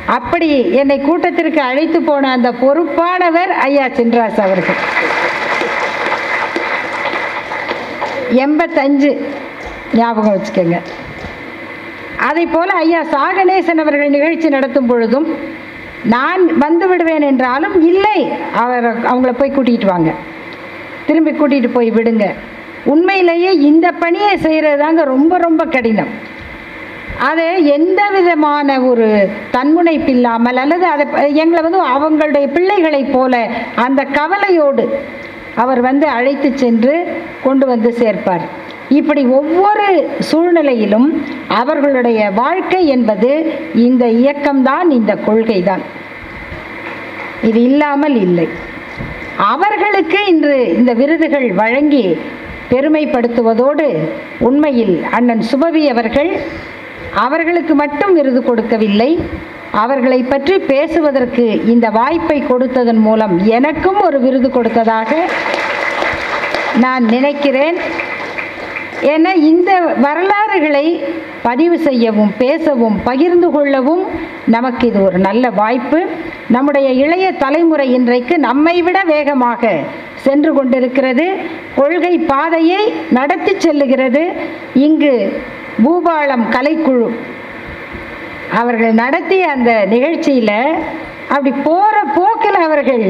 அப்படி 0.05 0.47
என்னை 0.71 0.99
கூட்டத்திற்கு 0.99 1.61
அழைத்து 1.61 2.01
போன 2.01 2.31
அந்த 2.31 2.51
பொறுப்பானவர் 2.51 3.51
ஐயா 3.67 3.85
சின்ராஸ் 3.87 4.39
அவர்கள். 4.45 4.79
எண்பத்தஞ்சு 8.45 9.11
ஞாபகம் 9.93 10.35
வச்சுக்கோங்க. 10.35 10.79
அதை 12.29 12.45
போல் 12.45 12.73
ஐயா 12.83 13.01
சாகணேசன் 13.15 13.83
அவர்கள் 13.83 14.15
நிகழ்ச்சி 14.17 14.49
நடத்தும் 14.49 14.85
பொழுதும் 14.85 15.27
நான் 16.03 16.57
வந்து 16.57 16.87
விடுவேன் 16.87 17.21
என்றாலும் 17.21 17.81
இல்லை. 17.81 18.31
அவர் 18.55 18.99
அவங்கள 19.01 19.31
போய் 19.31 19.53
கூட்டிகிட்டு 19.55 19.85
வாங்க. 19.85 20.11
திரும்பி 21.07 21.31
கூட்டிகிட்டு 21.31 21.67
போய் 21.67 21.91
விடுங்க. 21.91 22.33
உண்மையிலேயே 22.83 23.57
இந்த 23.57 23.91
பணியை 23.91 24.37
செய்கிறது 24.37 24.77
தாங்க 24.77 25.03
ரொம்ப 25.03 25.37
ரொம்ப 25.37 25.65
கடினம். 25.65 26.39
அதை 27.19 27.65
எந்த 27.65 28.09
விதமான 28.09 28.81
ஒரு 28.81 29.29
தன்முனைப்பு 29.51 30.09
இல்லாமல் 30.09 30.57
அல்லது 30.57 30.85
அதை 30.85 31.35
எங்களை 31.35 31.69
வந்து 31.69 31.85
அவங்களுடைய 31.87 32.47
பிள்ளைகளைப் 32.53 33.13
போல 33.13 33.49
அந்த 33.75 34.03
கவலையோடு 34.03 34.99
அவர் 35.55 35.81
வந்து 35.81 36.07
அழைத்து 36.07 36.57
சென்று 36.57 37.23
கொண்டு 37.43 37.65
வந்து 37.65 37.95
சேர்ப்பார். 37.99 38.41
இப்படி 38.99 39.21
ஒவ்வொரு 39.39 39.87
சூழ்நிலையிலும் 40.29 41.07
அவர்களுடைய 41.61 42.19
வாழ்க்கை 42.41 42.81
என்பது 42.95 43.29
இந்த 43.85 44.05
இயக்கம்தான் 44.21 44.89
இந்த 44.97 45.13
கொள்கைதான். 45.27 45.83
இது 47.49 47.59
இல்லாமல் 47.69 48.17
இல்லை. 48.25 48.47
அவர்களுக்கு 49.53 50.19
இன்று 50.31 50.57
இந்த 50.79 50.91
விருதுகள் 51.01 51.47
வழங்கி 51.61 52.05
பெருமைப்படுத்துவதோடு 52.71 53.87
உண்மையில் 54.47 54.95
அண்ணன் 55.17 55.43
சுபவி 55.51 55.83
அவர்கள் 55.93 56.31
அவர்களுக்கு 57.25 57.73
மட்டும் 57.83 58.13
விருது 58.19 58.41
கொடுக்கவில்லை. 58.43 59.09
அவர்களை 59.83 60.19
பற்றி 60.33 60.55
பேசுவதற்கு 60.71 61.45
இந்த 61.73 61.87
வாய்ப்பை 61.97 62.37
கொடுத்ததன் 62.51 63.01
மூலம் 63.07 63.35
எனக்கும் 63.57 63.99
ஒரு 64.07 64.19
விருது 64.25 64.49
கொடுத்ததாக 64.49 65.11
நான் 66.83 67.05
நினைக்கிறேன். 67.15 67.79
ஏன்னா 69.01 69.31
இந்த 69.35 69.71
வரலாறுகளை 69.79 71.03
பதிவு 71.43 71.77
செய்யவும் 71.79 72.33
பேசவும் 72.37 72.97
பகிர்ந்து 73.03 73.49
கொள்ளவும் 73.51 74.03
நமக்கு 74.45 74.87
இது 74.87 75.03
ஒரு 75.03 75.17
நல்ல 75.17 75.49
வாய்ப்பு. 75.49 75.99
நம்முடைய 76.47 76.89
இளைய 76.91 77.31
தலைமுறை 77.31 77.93
இன்றைக்கு 77.93 78.37
நம்மை 78.39 78.81
விட 78.81 79.03
வேகமாக 79.03 79.73
சென்று 80.15 80.53
கொண்டிருக்கிறது. 80.53 81.25
கொள்கை 81.75 82.17
பாதையை 82.17 82.93
நடத்தி 83.11 83.51
செல்லுகிறது. 83.51 84.23
இங்கு 84.73 85.41
பூபாலம் 85.83 86.45
கலைக்குழு 86.49 87.09
அவர்கள் 88.59 88.93
நடத்திய 88.93 89.51
அந்த 89.51 89.85
நிகழ்ச்சியில் 89.85 90.55
அப்படி 91.33 91.51
போகிற 91.67 91.97
போக்கில் 92.17 92.59
அவர்கள் 92.67 93.05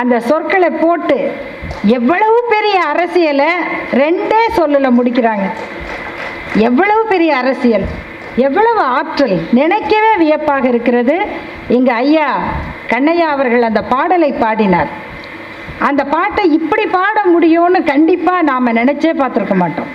அந்த 0.00 0.14
சொற்களை 0.28 0.70
போட்டு 0.84 1.16
எவ்வளவு 1.96 2.38
பெரிய 2.54 2.76
அரசியலை 2.92 3.50
ரெண்டே 4.02 4.40
சொல்லல 4.58 4.88
முடிக்கிறாங்க. 4.98 5.46
எவ்வளவு 6.68 7.02
பெரிய 7.12 7.30
அரசியல் 7.42 7.86
எவ்வளவு 8.46 8.82
ஆற்றல் 8.96 9.36
நினைக்கவே 9.58 10.12
வியப்பாக 10.22 10.64
இருக்கிறது. 10.72 11.16
இங்கே 11.76 11.92
ஐயா 12.02 12.28
கண்ணையா 12.92 13.26
அவர்கள் 13.36 13.68
அந்த 13.68 13.80
பாடலை 13.94 14.30
பாடினார். 14.44 14.90
அந்த 15.88 16.02
பாட்டை 16.14 16.44
இப்படி 16.58 16.84
பாட 16.98 17.18
முடியும்னு 17.34 17.80
கண்டிப்பாக 17.92 18.46
நாம் 18.50 18.76
நினச்சே 18.80 19.12
பார்த்துருக்க 19.20 19.56
மாட்டோம். 19.62 19.90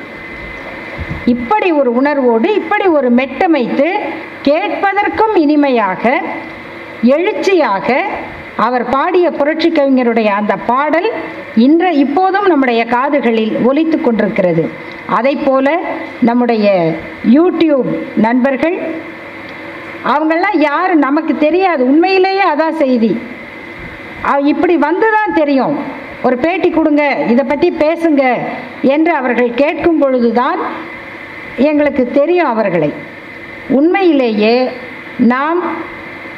இப்படி 1.33 1.69
ஒரு 1.79 1.89
உணர்வோடு 2.01 2.49
இப்படி 2.59 2.85
ஒரு 2.97 3.09
மெட்டமைத்து 3.19 3.87
கேட்பதற்கும் 4.47 5.35
இனிமையாக 5.45 6.03
எழுச்சியாக 7.03 7.99
அவர் 8.65 8.85
பாடிய 8.89 9.31
புரட்சி 9.31 9.69
கவிஞருடைய 9.69 10.29
அந்த 10.39 10.53
பாடல் 10.55 11.09
இன்ற 11.55 11.91
இப்போதும் 12.03 12.47
நம்முடைய 12.51 12.85
காதுகளில் 12.85 13.53
ஒலித்து 13.69 13.97
கொண்டிருக்கிறது. 14.01 14.63
அதை 15.17 15.35
போல 15.35 15.79
நம்முடைய 16.29 16.67
யூடியூப் 17.35 17.89
நண்பர்கள் 18.25 18.77
அவங்கெல்லாம் 20.13 20.57
யார் 20.59 20.95
நமக்கு 20.95 21.37
தெரியாது. 21.37 21.81
உண்மையிலேயே 21.91 22.43
அதான் 22.53 22.79
செய்தி. 22.83 23.11
இப்படி 24.51 24.77
வந்து 24.77 25.07
தான் 25.17 25.33
தெரியும். 25.33 25.75
ஒரு 26.27 26.37
பேட்டி 26.37 26.69
கொடுங்க 26.69 27.03
இதை 27.33 27.45
பற்றி 27.47 27.69
பேசுங்க 27.79 28.23
என்று 28.81 29.11
அவர்கள் 29.13 29.51
கேட்கும் 29.63 29.99
பொழுதுதான் 29.99 30.59
எங்களுக்கு 31.69 32.03
தெரியும் 32.19 32.51
அவர்களை. 32.53 32.93
உண்மையிலேயே 33.79 34.55
நாம் 35.33 35.61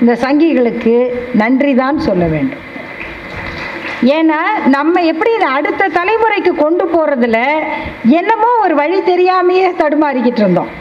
இந்த 0.01 0.13
சங்கிகளுக்கு 0.23 0.95
நன்றி 1.41 1.71
தான் 1.79 1.97
சொல்ல 2.07 2.25
வேண்டும். 2.33 2.63
ஏன்னா 4.17 4.41
நம்ம 4.75 5.01
எப்படி 5.11 5.31
இதை 5.37 5.47
அடுத்த 5.55 5.89
தலைமுறைக்கு 5.97 6.51
கொண்டு 6.61 6.83
போகிறதுல 6.93 7.39
என்னமோ 8.19 8.49
ஒரு 8.65 8.75
வழி 8.81 8.99
தெரியாமையே 9.09 9.69
தடுமாறிக்கிட்டு 9.81 10.41
இருந்தோம். 10.43 10.71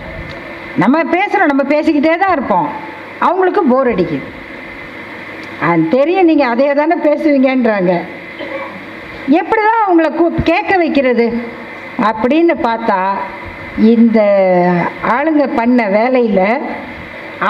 நம்ம 0.83 0.97
பேசுகிறோம் 1.15 1.53
நம்ம 1.53 1.65
பேசிக்கிட்டே 1.75 2.15
தான் 2.23 2.35
இருப்போம். 2.37 2.69
அவங்களுக்கு 3.29 3.63
போர் 3.73 3.91
அடிக்குது. 3.93 4.27
அது 5.69 5.85
தெரியும் 5.97 6.29
நீங்கள் 6.31 6.53
அதே 6.53 6.69
தானே 6.81 6.97
பேசுவீங்கன்றாங்க. 7.09 7.93
எப்படி 9.41 9.63
தான் 9.69 9.85
அவங்கள 9.85 10.09
கூ 10.19 10.27
கேட்க 10.51 10.73
வைக்கிறது? 10.83 11.27
அப்படின்னு 12.11 12.55
பார்த்தா 12.69 13.01
இந்த 13.95 14.21
ஆளுங்க 15.15 15.45
பண்ண 15.61 15.89
வேலையில் 15.97 16.47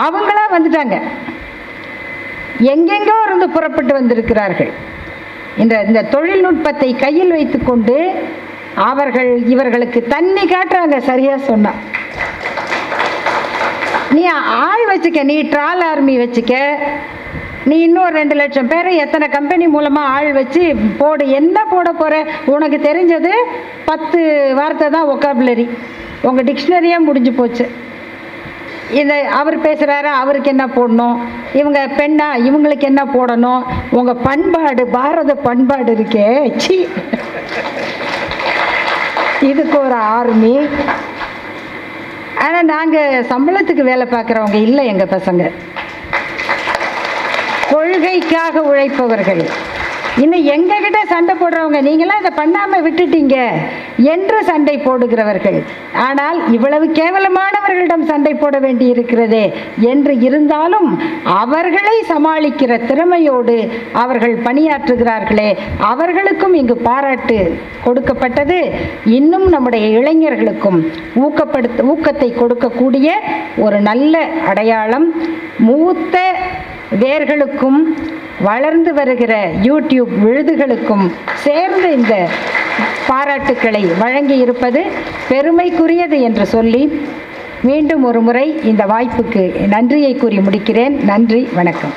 அவங்களா 0.05 0.45
வந்துட்டாங்க. 0.55 0.97
எங்கெங்கோ 2.73 3.17
இருந்து 3.27 3.47
புறப்பட்டு 3.57 3.93
வந்திருக்கிறார்கள். 3.99 4.73
இந்த 5.63 5.75
இந்த 5.89 6.01
தொழில்நுட்பத்தை 6.15 6.91
கையில் 7.05 7.35
வைத்துக்கொண்டு 7.37 7.97
அவர்கள் 8.91 9.31
இவர்களுக்கு 9.53 10.01
தண்ணி 10.15 10.45
காட்டுறாங்க 10.55 10.97
சரியா 11.11 11.37
சொன்னா. 11.51 11.73
நீ 14.17 14.23
ஆள் 14.67 14.85
வச்சுக்க 14.91 15.23
நீ 15.31 15.37
ட்ரால் 15.55 15.83
ஆர்மி 15.91 16.15
வச்சுக்க. 16.25 16.55
நீ 17.71 17.77
இன்னும் 17.87 18.17
ரெண்டு 18.19 18.35
லட்சம் 18.41 18.71
பேரை 18.73 18.93
எத்தனை 19.05 19.27
கம்பெனி 19.37 19.65
மூலமாக 19.75 20.13
ஆள் 20.17 20.31
வச்சு 20.39 20.63
போடு 21.01 21.25
என்ன 21.41 21.59
போட 21.73 21.89
போகிற 22.01 22.15
உனக்கு 22.55 22.79
தெரிஞ்சது 22.89 23.33
பத்து 23.91 24.21
வார்த்தை 24.61 24.89
தான் 24.97 25.11
ஒக்காபுலரி 25.15 25.67
உங்கள் 26.29 26.47
டிக்ஷனரியாக 26.49 27.07
முடிஞ்சு 27.09 27.33
போச்சு. 27.41 27.67
இதை 28.91 29.25
அவர் 29.25 29.63
பேசுகிறாரு 29.63 30.11
அவருக்கு 30.23 30.49
என்ன 30.49 30.67
போடணும்? 30.67 31.19
இவங்க 31.53 31.89
பெண்ணா 31.97 32.29
இவங்களுக்கு 32.49 32.81
என்ன 32.81 33.05
போடணும்? 33.05 33.63
உங்கள் 33.91 34.23
பண்பாடு 34.23 34.87
பாரத 34.87 35.35
பண்பாடு 35.35 35.95
இருக்கே. 35.95 36.57
சி 36.57 36.89
இதுக்கு 39.41 39.85
ஒரு 39.85 39.95
ஆர்மி. 39.95 40.69
ஆனால் 42.39 42.65
நாங்கள் 42.65 43.25
சம்பளத்துக்கு 43.25 43.83
வேலை 43.91 44.07
பார்க்குறவங்க 44.07 44.55
இல்லை 44.55 44.87
எங்கள் 44.87 45.13
பசங்க. 45.19 45.51
கொள்கைக்காக 47.71 48.63
உழைப்பவர்கள். 48.63 49.47
இன்னும் 50.23 50.47
எங்ககிட்ட 50.55 51.01
சண்டை 51.13 51.35
போடுறவங்க 51.41 51.81
நீங்களாம் 51.89 52.21
இதை 52.23 52.33
பண்ணாமல் 52.39 52.85
விட்டுட்டீங்க 52.85 53.37
என்று 54.13 54.37
சண்டை 54.49 54.75
போடுகிறவர்கள். 54.87 55.59
ஆனால் 56.07 56.39
இவ்வளவு 56.57 56.87
கேவலமானவர்களிடம் 56.99 58.05
சண்டை 58.11 58.33
போட 58.35 58.57
வேண்டி 58.65 58.87
இருக்கிறதே 58.95 59.45
என்று 59.93 60.13
இருந்தாலும் 60.29 60.89
அவர்களை 61.43 61.97
சமாளிக்கிற 62.13 62.73
திறமையோடு 62.91 63.57
அவர்கள் 64.03 64.37
பணியாற்றுகிறார்களே 64.47 65.49
அவர்களுக்கும் 65.91 66.57
இங்கு 66.61 66.77
பாராட்டு 66.89 67.39
கொடுக்கப்பட்டது. 67.87 68.59
இன்னும் 69.19 69.47
நம்முடைய 69.57 69.87
இளைஞர்களுக்கும் 69.99 70.81
ஊக்கப்படுத்த 71.25 71.87
ஊக்கத்தை 71.95 72.31
கொடுக்கக்கூடிய 72.41 73.09
ஒரு 73.67 73.79
நல்ல 73.91 74.25
அடையாளம் 74.53 75.07
மூத்த 75.69 76.17
வேர்களுக்கும் 76.91 77.81
வளர்ந்து 78.43 78.95
வருகிற 78.95 79.51
யூடியூப் 79.63 80.13
விழுதுகளுக்கும் 80.25 81.07
சேர்ந்து 81.35 81.93
இந்த 81.93 82.29
பாராட்டுக்களை 83.09 83.83
வழங்கி 83.99 84.39
இருப்பது 84.39 84.85
பெருமைக்குரியது 85.31 86.21
என்று 86.21 86.47
சொல்லி 86.47 87.07
மீண்டும் 87.63 88.05
ஒரு 88.05 88.21
முறை 88.21 88.47
இந்த 88.65 88.85
வாய்ப்புக்கு 88.85 89.67
நன்றியை 89.67 90.15
கூறி 90.15 90.39
முடிக்கிறேன். 90.39 91.05
நன்றி 91.05 91.49
வணக்கம். 91.55 91.95